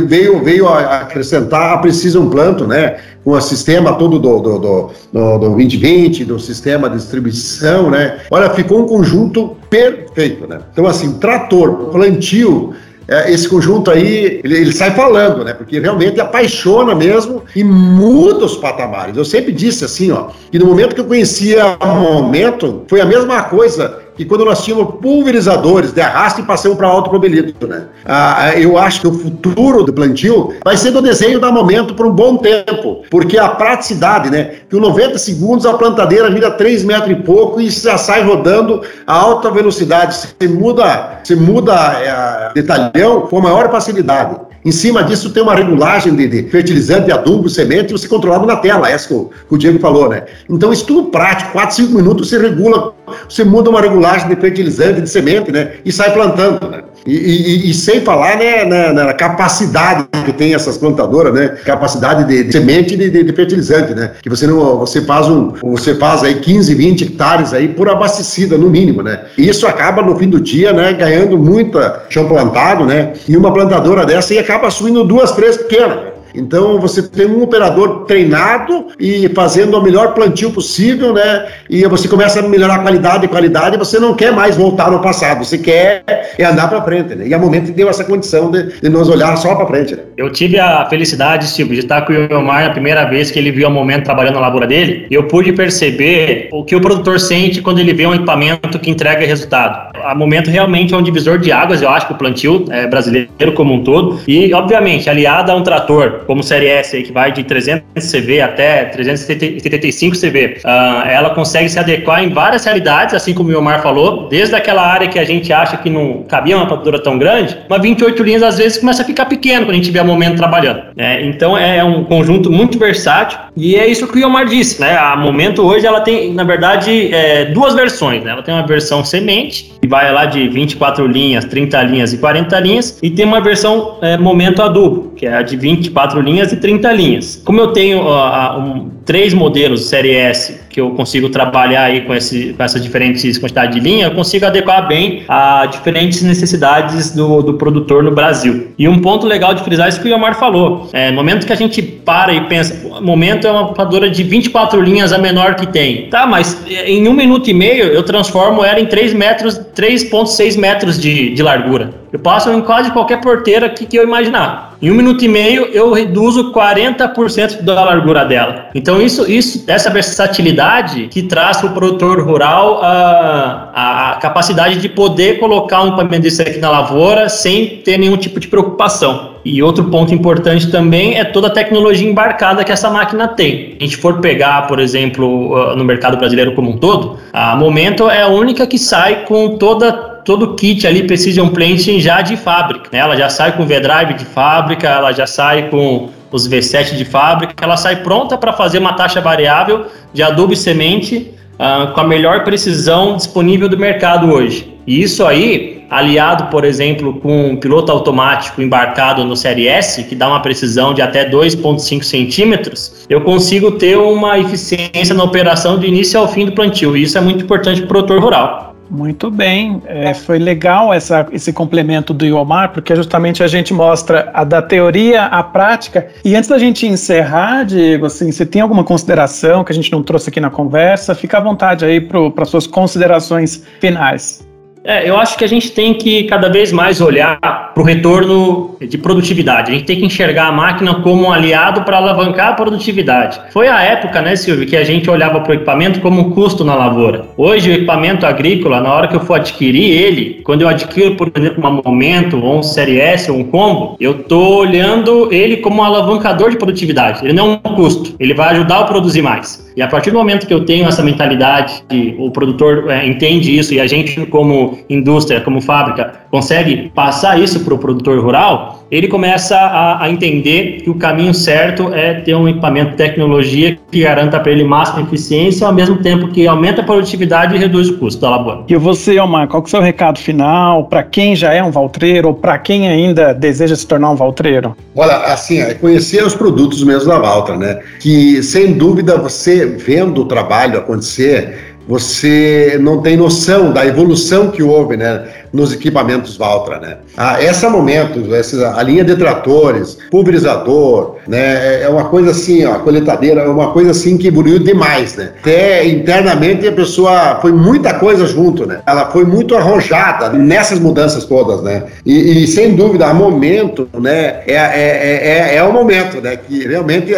veio, 0.06 0.42
veio 0.44 0.68
a 0.68 1.00
acrescentar 1.00 1.72
a 1.74 1.78
Precision 1.78 2.28
Planto, 2.28 2.66
né? 2.66 2.98
Com 3.24 3.32
o 3.32 3.40
sistema 3.40 3.94
todo 3.94 4.18
do, 4.18 4.38
do, 4.38 4.58
do, 4.58 4.90
do, 5.12 5.38
do 5.38 5.38
2020, 5.38 6.24
do 6.24 6.38
sistema 6.38 6.88
de 6.88 6.96
distribuição, 6.96 7.90
né? 7.90 8.18
Olha, 8.30 8.50
ficou 8.50 8.82
um 8.82 8.86
conjunto 8.86 9.56
perfeito, 9.70 10.46
né? 10.46 10.60
Então, 10.72 10.86
assim, 10.86 11.14
trator, 11.14 11.90
plantio, 11.90 12.74
é, 13.08 13.30
esse 13.30 13.48
conjunto 13.48 13.90
aí, 13.90 14.40
ele, 14.42 14.56
ele, 14.56 14.72
sai 14.72 14.92
falando, 14.92 15.44
né? 15.44 15.54
Porque 15.54 15.78
realmente 15.78 16.20
apaixona 16.20 16.94
mesmo 16.94 17.44
e 17.54 17.62
muda 17.62 18.44
os 18.44 18.56
patamares. 18.56 19.16
Eu 19.16 19.24
sempre 19.24 19.52
disse 19.52 19.84
assim, 19.84 20.10
ó, 20.10 20.28
que 20.50 20.58
no 20.58 20.66
momento 20.66 20.94
que 20.94 21.00
eu 21.00 21.04
conhecia 21.04 21.76
o 21.80 21.94
momento, 21.94 22.82
foi 22.88 23.00
a 23.00 23.04
mesma 23.04 23.44
coisa 23.44 24.05
que 24.16 24.24
quando 24.24 24.44
nós 24.44 24.64
tínhamos 24.64 24.94
pulverizadores 25.00 25.92
de 25.92 26.00
arrasto 26.00 26.40
e 26.40 26.44
passamos 26.44 26.76
para 26.76 26.88
automobilismo, 26.88 27.66
né? 27.66 27.84
Ah, 28.04 28.52
eu 28.56 28.78
acho 28.78 29.02
que 29.02 29.08
o 29.08 29.12
futuro 29.12 29.82
do 29.82 29.92
plantio 29.92 30.54
vai 30.64 30.76
ser 30.76 30.90
do 30.90 31.02
desenho 31.02 31.38
da 31.38 31.52
momento 31.52 31.94
por 31.94 32.06
um 32.06 32.12
bom 32.12 32.36
tempo, 32.36 33.02
porque 33.10 33.38
a 33.38 33.48
praticidade, 33.48 34.30
né? 34.30 34.54
Que 34.68 34.76
em 34.76 34.80
90 34.80 35.18
segundos 35.18 35.66
a 35.66 35.74
plantadeira 35.74 36.30
vira 36.30 36.50
3 36.50 36.84
metros 36.84 37.10
e 37.10 37.22
pouco 37.22 37.60
e 37.60 37.68
já 37.68 37.98
sai 37.98 38.22
rodando 38.22 38.82
a 39.06 39.14
alta 39.14 39.50
velocidade. 39.50 40.16
Você 40.16 40.48
muda, 40.48 41.20
você 41.22 41.34
muda 41.34 41.74
é, 41.74 42.52
detalhão 42.54 43.22
com 43.22 43.40
maior 43.40 43.70
facilidade. 43.70 44.36
Em 44.64 44.72
cima 44.72 45.02
disso 45.02 45.30
tem 45.30 45.42
uma 45.42 45.54
regulagem 45.54 46.14
de, 46.14 46.26
de 46.26 46.50
fertilizante, 46.50 47.12
adubo, 47.12 47.48
semente, 47.48 47.92
você 47.92 48.08
controlado 48.08 48.46
na 48.46 48.56
tela, 48.56 48.90
essa 48.90 49.08
que 49.08 49.14
o, 49.14 49.30
que 49.48 49.54
o 49.54 49.58
Diego 49.58 49.78
falou, 49.78 50.08
né? 50.08 50.24
Então, 50.48 50.72
isso 50.72 50.86
tudo 50.86 51.08
prático, 51.10 51.52
4, 51.52 51.76
5 51.76 51.92
minutos 51.92 52.28
você 52.28 52.38
regula, 52.38 52.94
você 53.28 53.44
muda 53.44 53.70
uma 53.70 53.80
regulagem 53.80 54.28
de 54.28 54.36
fertilizante, 54.36 55.00
de 55.00 55.08
semente, 55.08 55.52
né? 55.52 55.74
E 55.84 55.92
sai 55.92 56.12
plantando, 56.12 56.68
né? 56.68 56.75
E, 57.06 57.12
e, 57.12 57.70
e, 57.70 57.74
sem 57.74 58.00
falar 58.00 58.36
né, 58.36 58.64
na, 58.64 58.92
na, 58.92 59.14
capacidade 59.14 60.06
que 60.24 60.32
tem 60.32 60.54
essas 60.54 60.76
plantadoras, 60.76 61.32
né? 61.32 61.48
Capacidade 61.64 62.24
de, 62.24 62.44
de 62.44 62.52
semente 62.52 62.94
e 62.94 62.96
de, 62.96 63.10
de, 63.10 63.22
de, 63.22 63.32
fertilizante, 63.32 63.94
né? 63.94 64.12
Que 64.20 64.28
você 64.28 64.46
não, 64.46 64.78
você 64.78 65.02
faz 65.02 65.28
um, 65.28 65.52
você 65.62 65.94
faz 65.94 66.24
aí 66.24 66.40
15, 66.40 66.74
20 66.74 67.04
hectares 67.04 67.52
aí 67.52 67.68
por 67.68 67.88
abastecida 67.88 68.58
no 68.58 68.68
mínimo, 68.68 69.02
né? 69.02 69.26
E 69.38 69.48
isso 69.48 69.66
acaba 69.66 70.02
no 70.02 70.16
fim 70.16 70.28
do 70.28 70.40
dia, 70.40 70.72
né? 70.72 70.92
Ganhando 70.92 71.38
muita 71.38 72.04
chão 72.10 72.26
plantado, 72.26 72.84
né? 72.84 73.12
E 73.28 73.36
uma 73.36 73.52
plantadora 73.52 74.04
dessa 74.04 74.32
aí 74.32 74.38
acaba 74.38 74.66
assumindo 74.66 75.04
duas, 75.04 75.30
três 75.32 75.56
pequenas. 75.56 76.15
Então 76.36 76.78
você 76.80 77.02
tem 77.02 77.26
um 77.26 77.42
operador 77.42 78.04
treinado 78.04 78.86
e 78.98 79.28
fazendo 79.30 79.76
o 79.76 79.82
melhor 79.82 80.14
plantio 80.14 80.50
possível, 80.50 81.12
né? 81.12 81.46
E 81.68 81.84
você 81.86 82.08
começa 82.08 82.40
a 82.40 82.42
melhorar 82.42 82.76
a 82.76 82.78
qualidade 82.80 83.24
e 83.24 83.28
qualidade, 83.28 83.76
você 83.76 83.98
não 83.98 84.14
quer 84.14 84.32
mais 84.32 84.56
voltar 84.56 84.90
no 84.90 85.00
passado, 85.00 85.44
você 85.44 85.58
quer 85.58 86.04
é 86.38 86.44
andar 86.44 86.68
para 86.68 86.82
frente, 86.82 87.14
né? 87.14 87.26
E 87.26 87.34
a 87.34 87.38
momento 87.38 87.72
deu 87.72 87.88
essa 87.88 88.04
condição 88.04 88.50
de, 88.50 88.80
de 88.80 88.88
nos 88.88 89.08
olhar 89.08 89.36
só 89.36 89.54
para 89.54 89.66
frente. 89.66 89.96
Né? 89.96 90.02
Eu 90.16 90.30
tive 90.30 90.58
a 90.58 90.86
felicidade, 90.86 91.46
Silvio, 91.48 91.74
de 91.74 91.80
estar 91.80 92.02
com 92.02 92.12
o 92.12 92.16
Iomar 92.16 92.66
a 92.66 92.70
primeira 92.70 93.04
vez 93.04 93.30
que 93.30 93.38
ele 93.38 93.50
viu 93.50 93.68
o 93.68 93.70
momento 93.70 94.04
trabalhando 94.04 94.34
na 94.34 94.40
lavoura 94.40 94.66
dele, 94.66 95.06
e 95.10 95.14
eu 95.14 95.24
pude 95.24 95.52
perceber 95.52 96.48
o 96.52 96.64
que 96.64 96.76
o 96.76 96.80
produtor 96.80 97.18
sente 97.18 97.62
quando 97.62 97.78
ele 97.78 97.92
vê 97.92 98.06
um 98.06 98.14
equipamento 98.14 98.78
que 98.78 98.90
entrega 98.90 99.26
resultado. 99.26 99.85
A 100.06 100.14
momento 100.14 100.50
realmente 100.50 100.94
é 100.94 100.96
um 100.96 101.02
divisor 101.02 101.38
de 101.38 101.50
águas, 101.50 101.82
eu 101.82 101.88
acho 101.88 102.06
que 102.06 102.12
o 102.12 102.16
plantio 102.16 102.64
é, 102.70 102.86
brasileiro 102.86 103.52
como 103.54 103.74
um 103.74 103.82
todo, 103.82 104.20
e 104.26 104.52
obviamente 104.54 105.10
aliado 105.10 105.50
a 105.50 105.54
um 105.56 105.62
trator 105.62 106.22
como 106.26 106.42
Série 106.42 106.68
S, 106.68 106.96
aí, 106.96 107.02
que 107.02 107.12
vai 107.12 107.32
de 107.32 107.42
300 107.42 107.82
CV 108.10 108.40
até 108.40 108.84
375 108.86 110.16
CV, 110.16 110.58
uh, 110.64 111.08
ela 111.08 111.30
consegue 111.30 111.68
se 111.68 111.78
adequar 111.78 112.22
em 112.22 112.30
várias 112.30 112.64
realidades, 112.64 113.14
assim 113.14 113.34
como 113.34 113.48
o 113.48 113.52
Miomar 113.52 113.82
falou, 113.82 114.28
desde 114.28 114.54
aquela 114.54 114.86
área 114.86 115.08
que 115.08 115.18
a 115.18 115.24
gente 115.24 115.52
acha 115.52 115.76
que 115.76 115.90
não 115.90 116.24
cabia 116.28 116.56
uma 116.56 116.66
plantadora 116.66 117.02
tão 117.02 117.18
grande, 117.18 117.56
uma 117.68 117.78
28 117.78 118.22
linhas 118.22 118.42
às 118.42 118.58
vezes 118.58 118.78
começa 118.78 119.02
a 119.02 119.04
ficar 119.04 119.26
pequeno 119.26 119.66
quando 119.66 119.74
a 119.74 119.78
gente 119.78 119.90
vê 119.90 120.00
o 120.00 120.04
momento 120.04 120.36
trabalhando. 120.36 120.82
Né? 120.96 121.24
Então 121.26 121.56
é 121.56 121.82
um 121.82 122.04
conjunto 122.04 122.50
muito 122.50 122.78
versátil 122.78 123.38
e 123.56 123.74
é 123.76 123.86
isso 123.86 124.06
que 124.06 124.18
o 124.18 124.20
Iomar 124.20 124.46
disse, 124.46 124.80
né? 124.80 124.96
A 124.96 125.16
momento 125.16 125.62
hoje 125.62 125.86
ela 125.86 126.00
tem, 126.00 126.34
na 126.34 126.44
verdade, 126.44 127.12
é, 127.12 127.46
duas 127.46 127.74
versões, 127.74 128.22
né? 128.22 128.32
Ela 128.32 128.42
tem 128.42 128.54
uma 128.54 128.66
versão 128.66 129.02
semente, 129.02 129.72
que 129.80 129.88
vai 129.88 129.95
lá 130.12 130.26
de 130.26 130.48
24 130.48 131.06
linhas, 131.06 131.44
30 131.44 131.82
linhas 131.82 132.12
e 132.12 132.18
40 132.18 132.58
linhas, 132.60 132.98
e 133.02 133.10
tem 133.10 133.24
uma 133.24 133.40
versão 133.40 133.98
é, 134.00 134.16
momento 134.16 134.62
adubo, 134.62 135.12
que 135.16 135.26
é 135.26 135.34
a 135.34 135.42
de 135.42 135.56
24 135.56 136.20
linhas 136.20 136.52
e 136.52 136.56
30 136.56 136.92
linhas. 136.92 137.42
Como 137.44 137.60
eu 137.60 137.68
tenho 137.68 138.02
uh, 138.02 138.58
um, 138.58 138.90
três 139.04 139.32
modelos 139.32 139.88
série 139.88 140.14
S 140.14 140.60
que 140.68 140.80
eu 140.80 140.90
consigo 140.90 141.30
trabalhar 141.30 141.84
aí 141.84 142.02
com, 142.02 142.14
esse, 142.14 142.52
com 142.52 142.62
essas 142.62 142.82
diferentes 142.82 143.38
quantidades 143.38 143.74
de 143.74 143.80
linha, 143.80 144.06
eu 144.06 144.10
consigo 144.10 144.44
adequar 144.44 144.86
bem 144.86 145.24
a 145.26 145.64
diferentes 145.64 146.20
necessidades 146.22 147.12
do, 147.12 147.40
do 147.40 147.54
produtor 147.54 148.02
no 148.02 148.10
Brasil. 148.10 148.72
E 148.78 148.86
um 148.86 148.98
ponto 148.98 149.26
legal 149.26 149.54
de 149.54 149.62
frisar 149.62 149.86
é 149.86 149.88
isso 149.88 150.02
que 150.02 150.06
o 150.06 150.10
Yomar 150.10 150.38
falou. 150.38 150.90
É, 150.92 151.10
no 151.10 151.16
momento 151.16 151.46
que 151.46 151.52
a 151.52 151.56
gente 151.56 151.80
para 151.80 152.34
e 152.34 152.42
pensa, 152.42 152.86
momento 153.00 153.46
é 153.46 153.50
uma 153.50 153.62
computadora 153.62 154.10
de 154.10 154.22
24 154.22 154.80
linhas 154.82 155.14
a 155.14 155.18
menor 155.18 155.54
que 155.54 155.66
tem. 155.66 156.10
Tá, 156.10 156.26
mas 156.26 156.62
em 156.68 157.08
um 157.08 157.14
minuto 157.14 157.48
e 157.48 157.54
meio 157.54 157.84
eu 157.84 158.02
transformo 158.02 158.62
ela 158.62 158.78
em 158.78 158.86
3 158.86 159.14
metros, 159.14 159.58
3,6 159.74 160.58
metros 160.58 161.00
de, 161.00 161.32
de 161.32 161.42
largura. 161.42 162.05
Eu 162.16 162.20
passo 162.20 162.50
em 162.50 162.62
quase 162.62 162.90
qualquer 162.92 163.20
porteira 163.20 163.68
que, 163.68 163.84
que 163.84 163.94
eu 163.94 164.02
imaginar. 164.02 164.74
Em 164.80 164.90
um 164.90 164.94
minuto 164.94 165.22
e 165.22 165.28
meio 165.28 165.66
eu 165.66 165.92
reduzo 165.92 166.50
40% 166.50 167.60
da 167.60 167.84
largura 167.84 168.24
dela. 168.24 168.70
Então 168.74 169.02
isso, 169.02 169.30
isso, 169.30 169.64
essa 169.66 169.90
versatilidade 169.90 171.08
que 171.08 171.24
traz 171.24 171.58
para 171.58 171.66
o 171.66 171.74
produtor 171.74 172.22
rural 172.22 172.80
a, 172.82 174.12
a 174.12 174.16
capacidade 174.16 174.80
de 174.80 174.88
poder 174.88 175.38
colocar 175.38 175.82
um 175.82 175.88
equipamento 175.88 176.22
desse 176.22 176.40
aqui 176.40 176.58
na 176.58 176.70
lavoura 176.70 177.28
sem 177.28 177.82
ter 177.84 177.98
nenhum 177.98 178.16
tipo 178.16 178.40
de 178.40 178.48
preocupação. 178.48 179.36
E 179.44 179.62
outro 179.62 179.84
ponto 179.84 180.12
importante 180.12 180.70
também 180.72 181.18
é 181.18 181.24
toda 181.24 181.46
a 181.46 181.50
tecnologia 181.50 182.08
embarcada 182.08 182.64
que 182.64 182.72
essa 182.72 182.90
máquina 182.90 183.28
tem. 183.28 183.76
A 183.80 183.84
gente 183.84 183.96
for 183.96 184.20
pegar, 184.20 184.66
por 184.66 184.80
exemplo, 184.80 185.74
no 185.76 185.84
mercado 185.84 186.16
brasileiro 186.16 186.52
como 186.54 186.70
um 186.70 186.78
todo, 186.78 187.16
a 187.32 187.54
Momento 187.54 188.10
é 188.10 188.22
a 188.22 188.28
única 188.28 188.66
que 188.66 188.76
sai 188.76 189.24
com 189.24 189.56
toda 189.56 189.92
todo 190.26 190.54
kit 190.54 190.84
ali 190.86 191.04
Precision 191.04 191.48
Planting 191.48 192.00
já 192.00 192.20
de 192.20 192.36
fábrica. 192.36 192.90
Né? 192.92 192.98
Ela 192.98 193.16
já 193.16 193.30
sai 193.30 193.56
com 193.56 193.64
V-Drive 193.64 194.14
de 194.14 194.24
fábrica, 194.24 194.88
ela 194.88 195.12
já 195.12 195.26
sai 195.26 195.70
com 195.70 196.10
os 196.32 196.48
V7 196.48 196.96
de 196.96 197.04
fábrica, 197.04 197.54
ela 197.62 197.76
sai 197.76 198.02
pronta 198.02 198.36
para 198.36 198.52
fazer 198.52 198.78
uma 198.78 198.92
taxa 198.92 199.20
variável 199.20 199.86
de 200.12 200.22
adubo 200.24 200.52
e 200.52 200.56
semente 200.56 201.32
uh, 201.54 201.92
com 201.94 202.00
a 202.00 202.04
melhor 202.04 202.42
precisão 202.42 203.16
disponível 203.16 203.68
do 203.68 203.78
mercado 203.78 204.30
hoje. 204.30 204.74
E 204.84 205.00
isso 205.00 205.24
aí, 205.24 205.84
aliado, 205.88 206.46
por 206.50 206.64
exemplo, 206.64 207.14
com 207.20 207.50
um 207.50 207.56
piloto 207.56 207.92
automático 207.92 208.60
embarcado 208.60 209.24
no 209.24 209.36
Série 209.36 209.68
S, 209.68 210.02
que 210.04 210.14
dá 210.16 210.28
uma 210.28 210.40
precisão 210.40 210.92
de 210.92 211.00
até 211.02 211.28
2,5 211.28 212.02
centímetros, 212.02 213.06
eu 213.08 213.20
consigo 213.20 213.72
ter 213.72 213.96
uma 213.96 214.38
eficiência 214.38 215.14
na 215.14 215.22
operação 215.22 215.78
de 215.78 215.86
início 215.86 216.18
ao 216.18 216.28
fim 216.28 216.46
do 216.46 216.52
plantio. 216.52 216.96
E 216.96 217.04
isso 217.04 217.16
é 217.16 217.20
muito 217.20 217.44
importante 217.44 217.80
para 217.80 217.84
o 217.84 217.88
produtor 217.88 218.20
rural. 218.20 218.75
Muito 218.88 219.30
bem, 219.30 219.82
é, 219.86 220.14
foi 220.14 220.38
legal 220.38 220.94
essa, 220.94 221.26
esse 221.32 221.52
complemento 221.52 222.14
do 222.14 222.24
Iomar, 222.24 222.72
porque 222.72 222.94
justamente 222.94 223.42
a 223.42 223.48
gente 223.48 223.74
mostra 223.74 224.30
a 224.32 224.44
da 224.44 224.62
teoria 224.62 225.24
à 225.24 225.42
prática. 225.42 226.06
E 226.24 226.36
antes 226.36 226.48
da 226.48 226.58
gente 226.58 226.86
encerrar, 226.86 227.64
Diego, 227.64 228.06
assim, 228.06 228.30
se 228.30 228.46
tem 228.46 228.62
alguma 228.62 228.84
consideração 228.84 229.64
que 229.64 229.72
a 229.72 229.74
gente 229.74 229.90
não 229.90 230.02
trouxe 230.02 230.30
aqui 230.30 230.40
na 230.40 230.50
conversa, 230.50 231.14
fica 231.14 231.38
à 231.38 231.40
vontade 231.40 231.84
aí 231.84 232.00
para 232.00 232.44
suas 232.44 232.66
considerações 232.66 233.64
finais. 233.80 234.46
É, 234.84 235.08
eu 235.08 235.16
acho 235.18 235.36
que 235.36 235.44
a 235.44 235.48
gente 235.48 235.72
tem 235.72 235.94
que 235.94 236.24
cada 236.24 236.48
vez 236.48 236.70
mais 236.70 237.00
olhar 237.00 237.65
para 237.76 237.82
o 237.82 237.84
retorno 237.84 238.76
de 238.80 238.96
produtividade. 238.96 239.70
A 239.70 239.74
gente 239.74 239.84
tem 239.84 239.98
que 239.98 240.06
enxergar 240.06 240.46
a 240.46 240.52
máquina 240.52 240.94
como 241.02 241.24
um 241.24 241.30
aliado 241.30 241.82
para 241.82 241.98
alavancar 241.98 242.48
a 242.48 242.52
produtividade. 242.54 243.38
Foi 243.52 243.68
a 243.68 243.82
época, 243.82 244.22
né, 244.22 244.34
Silvio, 244.34 244.66
que 244.66 244.78
a 244.78 244.82
gente 244.82 245.10
olhava 245.10 245.40
para 245.40 245.50
o 245.50 245.54
equipamento 245.54 246.00
como 246.00 246.22
um 246.22 246.30
custo 246.30 246.64
na 246.64 246.74
lavoura. 246.74 247.26
Hoje, 247.36 247.68
o 247.68 247.74
equipamento 247.74 248.24
agrícola, 248.24 248.80
na 248.80 248.90
hora 248.94 249.08
que 249.08 249.14
eu 249.14 249.20
for 249.20 249.34
adquirir 249.34 249.90
ele, 249.90 250.40
quando 250.42 250.62
eu 250.62 250.68
adquiro, 250.68 251.16
por 251.16 251.30
exemplo, 251.36 251.62
um 251.68 251.82
momento, 251.84 252.42
ou 252.42 252.60
um 252.60 252.62
Série 252.62 252.98
S, 252.98 253.30
ou 253.30 253.36
um 253.36 253.44
combo, 253.44 253.94
eu 254.00 254.12
estou 254.12 254.56
olhando 254.56 255.30
ele 255.30 255.58
como 255.58 255.82
um 255.82 255.84
alavancador 255.84 256.48
de 256.48 256.56
produtividade. 256.56 257.22
Ele 257.22 257.34
não 257.34 257.60
é 257.62 257.68
um 257.68 257.74
custo, 257.74 258.16
ele 258.18 258.32
vai 258.32 258.54
ajudar 258.54 258.78
a 258.78 258.84
produzir 258.84 259.20
mais. 259.20 259.65
E 259.76 259.82
a 259.82 259.86
partir 259.86 260.10
do 260.10 260.16
momento 260.16 260.46
que 260.46 260.54
eu 260.54 260.64
tenho 260.64 260.88
essa 260.88 261.02
mentalidade, 261.02 261.84
o 262.18 262.30
produtor 262.30 262.90
é, 262.90 263.06
entende 263.06 263.54
isso 263.54 263.74
e 263.74 263.80
a 263.80 263.86
gente, 263.86 264.24
como 264.24 264.78
indústria, 264.88 265.42
como 265.42 265.60
fábrica, 265.60 266.14
consegue 266.30 266.90
passar 266.94 267.38
isso 267.38 267.60
para 267.62 267.74
o 267.74 267.78
produtor 267.78 268.18
rural, 268.18 268.85
ele 268.90 269.08
começa 269.08 269.56
a, 269.56 270.04
a, 270.04 270.10
entender 270.10 270.82
que 270.82 270.90
o 270.90 270.94
caminho 270.94 271.34
certo 271.34 271.92
é 271.92 272.20
ter 272.20 272.34
um 272.34 272.48
equipamento 272.48 272.92
de 272.92 272.96
tecnologia 272.96 273.76
que 273.90 274.02
garanta 274.02 274.38
para 274.38 274.52
ele 274.52 274.62
máxima 274.62 275.02
eficiência, 275.02 275.66
ao 275.66 275.72
mesmo 275.72 275.96
tempo 275.96 276.28
que 276.28 276.46
aumenta 276.46 276.82
a 276.82 276.84
produtividade 276.84 277.54
e 277.54 277.58
reduz 277.58 277.88
o 277.88 277.98
custo 277.98 278.20
da 278.20 278.30
lavoura. 278.30 278.64
E 278.68 278.76
você, 278.76 279.18
Omar, 279.18 279.48
qual 279.48 279.62
que 279.62 279.66
é 279.66 279.68
o 279.68 279.70
seu 279.70 279.80
recado 279.80 280.18
final 280.18 280.84
para 280.84 281.02
quem 281.02 281.34
já 281.34 281.52
é 281.52 281.62
um 281.62 281.70
valtreiro 281.70 282.28
ou 282.28 282.34
para 282.34 282.58
quem 282.58 282.88
ainda 282.88 283.32
deseja 283.32 283.74
se 283.74 283.86
tornar 283.86 284.10
um 284.10 284.16
valtreiro? 284.16 284.76
Olha, 284.94 285.16
assim, 285.16 285.60
é 285.60 285.74
conhecer 285.74 286.24
os 286.24 286.34
produtos 286.34 286.82
mesmo 286.84 287.08
da 287.08 287.18
Valtra, 287.18 287.56
né? 287.56 287.80
Que, 288.00 288.42
sem 288.42 288.72
dúvida, 288.72 289.16
você 289.16 289.66
vendo 289.66 290.22
o 290.22 290.24
trabalho 290.26 290.78
acontecer, 290.78 291.76
você 291.88 292.78
não 292.80 293.00
tem 293.00 293.16
noção 293.16 293.72
da 293.72 293.86
evolução 293.86 294.50
que 294.50 294.62
houve, 294.62 294.96
né? 294.96 295.24
Nos 295.56 295.72
equipamentos 295.72 296.36
Valtra, 296.36 296.78
né? 296.78 296.98
Ah, 297.16 297.42
esse 297.42 297.66
momento, 297.66 298.34
essa, 298.34 298.76
a 298.76 298.82
linha 298.82 299.02
de 299.02 299.16
tratores, 299.16 299.98
pulverizador, 300.10 301.16
né? 301.26 301.80
É, 301.80 301.82
é 301.84 301.88
uma 301.88 302.04
coisa 302.04 302.30
assim, 302.30 302.64
ó, 302.64 302.74
a 302.74 302.78
coletadeira 302.78 303.40
é 303.40 303.48
uma 303.48 303.72
coisa 303.72 303.90
assim 303.90 304.18
que 304.18 304.28
evoluiu 304.28 304.58
demais, 304.58 305.16
né? 305.16 305.32
Até 305.40 305.86
internamente 305.86 306.68
a 306.68 306.72
pessoa 306.72 307.38
foi 307.40 307.52
muita 307.52 307.94
coisa 307.94 308.26
junto, 308.26 308.66
né? 308.66 308.80
Ela 308.86 309.10
foi 309.10 309.24
muito 309.24 309.56
arrojada 309.56 310.28
nessas 310.30 310.78
mudanças 310.78 311.24
todas, 311.24 311.62
né? 311.62 311.84
E, 312.04 312.44
e 312.44 312.46
sem 312.46 312.74
dúvida, 312.74 313.06
a 313.06 313.14
momento, 313.14 313.88
né? 313.98 314.42
É, 314.46 314.54
é, 314.54 315.52
é, 315.52 315.56
é, 315.56 315.62
o 315.62 315.72
momento, 315.72 316.20
né? 316.20 316.36
Que 316.36 316.66
realmente 316.66 317.12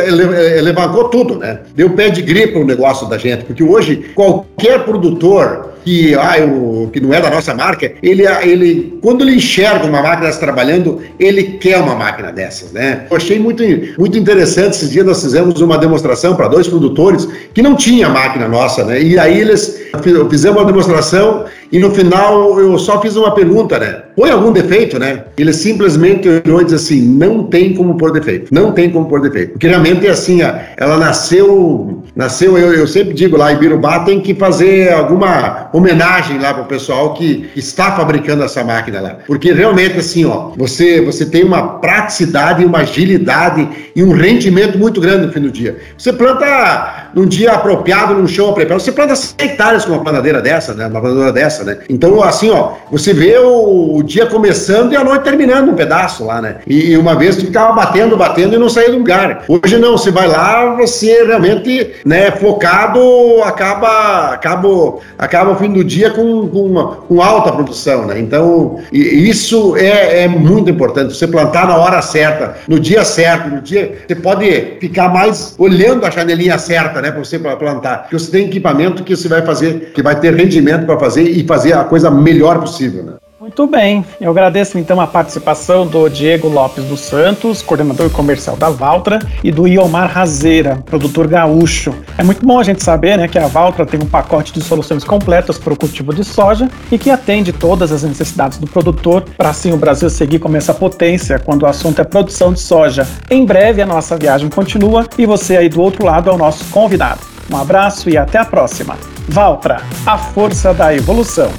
levantou 0.63 1.09
tudo, 1.09 1.37
né? 1.37 1.59
Deu 1.75 1.91
pé 1.91 2.09
de 2.09 2.23
gripe 2.23 2.57
o 2.59 2.65
negócio 2.65 3.09
da 3.09 3.19
gente, 3.19 3.45
porque 3.45 3.65
hoje 3.65 4.11
qualquer 4.15 4.85
produtor 4.85 5.69
que, 5.89 6.15
ah, 6.17 6.39
eu, 6.39 6.91
que 6.93 7.01
não 7.01 7.15
é 7.15 7.21
da 7.21 7.31
nossa 7.31 7.55
marca, 7.55 7.91
ele, 8.03 8.27
ele, 8.43 8.99
quando 9.01 9.23
ele 9.23 9.37
enxerga 9.37 9.87
uma 9.87 10.03
máquina 10.03 10.31
trabalhando, 10.33 11.01
ele 11.19 11.43
quer 11.59 11.79
uma 11.79 11.95
máquina 11.95 12.31
dessas, 12.31 12.73
né? 12.73 13.07
Eu 13.11 13.17
achei 13.17 13.39
muito, 13.39 13.63
muito 13.99 14.19
interessante, 14.19 14.73
esses 14.73 14.91
dias 14.91 15.07
nós 15.07 15.23
fizemos 15.23 15.63
uma 15.63 15.79
demonstração 15.79 16.37
para 16.37 16.47
dois 16.47 16.69
produtores 16.69 17.27
que 17.55 17.63
não 17.63 17.75
tinha 17.75 18.07
máquina 18.11 18.47
nossa, 18.47 18.85
né? 18.85 19.01
E 19.01 19.19
aí 19.19 19.41
eles 19.41 19.81
fizemos 20.29 20.59
uma 20.59 20.67
demonstração 20.67 21.47
e 21.73 21.79
no 21.79 21.91
final 21.95 22.61
eu 22.61 22.79
só 22.79 23.01
fiz 23.01 23.17
uma 23.17 23.35
pergunta, 23.35 23.79
né? 23.79 24.03
Põe 24.17 24.31
algum 24.31 24.53
defeito, 24.53 24.99
né? 24.99 25.25
Ele 25.37 25.53
simplesmente 25.53 26.29
olhou 26.29 26.61
e 26.61 26.65
disse 26.65 26.75
assim: 26.77 27.03
não 27.03 27.45
tem 27.45 27.75
como 27.75 27.97
pôr 27.97 28.13
defeito, 28.13 28.53
não 28.53 28.73
tem 28.73 28.91
como 28.91 29.07
pôr 29.07 29.21
defeito. 29.21 29.53
Porque 29.53 29.69
realmente 29.69 30.07
é 30.07 30.11
assim, 30.11 30.41
ela 30.77 30.97
nasceu, 30.97 32.03
nasceu, 32.17 32.59
eu, 32.59 32.75
eu 32.75 32.87
sempre 32.87 33.15
digo 33.15 33.37
lá, 33.37 33.53
em 33.53 33.59
Birubá 33.59 34.01
tem 34.01 34.21
que 34.21 34.35
fazer 34.35 34.93
alguma 34.93 35.69
homenagem 35.79 36.39
lá 36.39 36.53
para 36.53 36.63
o 36.63 36.67
pessoal 36.67 37.15
que 37.15 37.51
está 37.55 37.93
fabricando 37.93 38.43
essa 38.43 38.65
máquina 38.65 39.01
lá. 39.01 39.17
Porque 39.27 39.53
realmente 39.53 39.99
assim, 39.99 40.25
ó, 40.25 40.53
você, 40.57 41.01
você 41.01 41.25
tem 41.25 41.45
uma 41.45 41.79
praticidade, 41.79 42.65
uma 42.65 42.79
agilidade 42.79 43.69
e 43.95 44.03
um 44.03 44.13
rendimento 44.13 44.79
muito 44.79 45.01
grande 45.01 45.27
no 45.27 45.33
fim 45.33 45.41
do 45.41 45.51
dia. 45.51 45.79
Você 45.97 46.13
planta 46.13 47.11
num 47.15 47.27
dia 47.27 47.53
apropriado, 47.53 48.15
num 48.15 48.27
chão 48.27 48.51
apropriado, 48.51 48.83
você 48.83 48.93
planta 48.93 49.17
100 49.17 49.35
hectares 49.39 49.85
com 49.85 49.93
uma 49.93 50.03
plantadeira 50.03 50.41
dessa, 50.41 50.75
né? 50.75 50.87
Uma 50.87 51.01
plantadeira 51.01 51.33
dessa 51.33 51.65
né? 51.65 51.79
Então, 51.89 52.23
assim, 52.23 52.51
ó, 52.51 52.73
você 52.91 53.13
vê 53.13 53.39
o, 53.39 53.97
o 53.97 54.03
dia 54.03 54.27
começando 54.27 54.93
e 54.93 54.97
a 54.97 55.05
noite 55.05 55.23
terminando 55.23 55.71
um 55.71 55.75
pedaço 55.75 56.25
lá, 56.25 56.41
né? 56.41 56.57
E 56.67 56.97
uma 56.97 57.15
vez 57.15 57.37
tu 57.37 57.47
ficava 57.47 57.73
batendo, 57.73 58.17
batendo 58.17 58.55
e 58.55 58.59
não 58.59 58.69
saía 58.69 58.91
do 58.91 58.99
lugar. 58.99 59.45
Hoje 59.49 59.79
não, 59.79 59.97
você 59.97 60.11
vai 60.11 60.27
lá, 60.27 60.75
você 60.75 61.25
realmente, 61.25 61.93
né, 62.05 62.31
focado, 62.31 63.01
acaba, 63.45 64.31
acaba, 64.33 64.99
acaba 65.19 65.57
fim 65.59 65.73
do 65.73 65.85
dia 65.85 66.11
com, 66.11 66.49
com, 66.49 66.67
uma, 66.67 66.97
com 66.97 67.23
alta 67.23 67.53
produção, 67.53 68.07
né? 68.07 68.19
Então, 68.19 68.81
isso 68.93 69.77
é, 69.77 70.25
é 70.25 70.29
muito 70.29 70.71
importante, 70.71 71.15
você 71.15 71.27
plantar 71.27 71.67
na 71.67 71.77
hora 71.77 72.01
certa, 72.03 72.57
no 72.69 72.79
dia 72.79 73.05
certo, 73.05 73.49
no 73.49 73.61
dia, 73.61 73.99
você 74.07 74.15
pode 74.15 74.77
ficar 74.81 75.09
mais 75.09 75.55
olhando 75.59 76.05
a 76.05 76.11
janelinha 76.11 76.59
certa, 76.59 77.01
né, 77.01 77.11
para 77.11 77.25
você 77.25 77.39
plantar, 77.39 78.03
porque 78.03 78.19
você 78.19 78.31
tem 78.31 78.47
equipamento 78.47 79.03
que 79.03 79.17
você 79.17 79.29
vai 79.29 79.43
fazer, 79.43 79.93
que 79.95 80.03
vai 80.03 80.19
ter 80.19 80.35
rendimento 80.35 80.87
para 80.87 80.99
fazer 80.99 81.23
e 81.23 81.45
fazer 81.45 81.75
a 81.75 81.85
coisa 81.85 82.11
melhor 82.11 82.59
possível, 82.61 83.03
né? 83.03 83.13
Muito 83.49 83.67
bem, 83.67 84.05
eu 84.21 84.31
agradeço 84.31 84.79
então 84.79 85.01
a 85.01 85.07
participação 85.07 85.87
do 85.87 86.07
Diego 86.11 86.49
Lopes 86.49 86.85
dos 86.85 87.01
Santos, 87.01 87.63
coordenador 87.63 88.11
comercial 88.11 88.59
da 88.59 88.69
Valtra, 88.69 89.19
e 89.43 89.51
do 89.51 89.67
Iomar 89.67 90.13
Razeira, 90.13 90.77
produtor 90.85 91.27
gaúcho. 91.27 91.95
É 92.19 92.23
muito 92.23 92.45
bom 92.45 92.61
a 92.61 92.63
gente 92.63 92.85
saber 92.85 93.17
né, 93.17 93.27
que 93.27 93.39
a 93.39 93.47
Valtra 93.47 93.87
tem 93.87 93.99
um 94.03 94.07
pacote 94.07 94.53
de 94.53 94.61
soluções 94.61 95.03
completas 95.03 95.57
para 95.57 95.73
o 95.73 95.77
cultivo 95.79 96.13
de 96.13 96.25
soja 96.25 96.69
e 96.93 96.99
que 96.99 97.11
atende 97.11 97.51
todas 97.51 97.91
as 97.91 98.03
necessidades 98.03 98.59
do 98.59 98.67
produtor, 98.67 99.25
para 99.39 99.49
assim 99.49 99.73
o 99.73 99.79
Brasil 99.79 100.11
seguir 100.11 100.41
como 100.41 100.59
essa 100.59 100.75
potência 100.75 101.39
quando 101.39 101.63
o 101.63 101.67
assunto 101.67 102.03
é 102.03 102.05
produção 102.05 102.53
de 102.53 102.61
soja. 102.61 103.09
Em 103.31 103.47
breve 103.47 103.81
a 103.81 103.87
nossa 103.87 104.15
viagem 104.19 104.51
continua 104.51 105.07
e 105.17 105.25
você 105.25 105.57
aí 105.57 105.71
do 105.71 105.81
outro 105.81 106.05
lado 106.05 106.29
é 106.29 106.33
o 106.35 106.37
nosso 106.37 106.67
convidado. 106.67 107.21
Um 107.51 107.57
abraço 107.57 108.11
e 108.11 108.17
até 108.19 108.37
a 108.37 108.45
próxima. 108.45 108.95
Valtra, 109.27 109.81
a 110.05 110.19
força 110.19 110.75
da 110.75 110.95
evolução. 110.95 111.51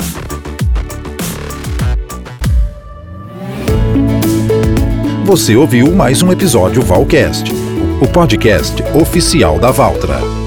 Você 5.29 5.55
ouviu 5.55 5.91
mais 5.91 6.23
um 6.23 6.31
episódio 6.31 6.81
Valcast, 6.81 7.53
o 8.01 8.07
podcast 8.07 8.81
oficial 8.95 9.59
da 9.59 9.69
Valtra. 9.69 10.38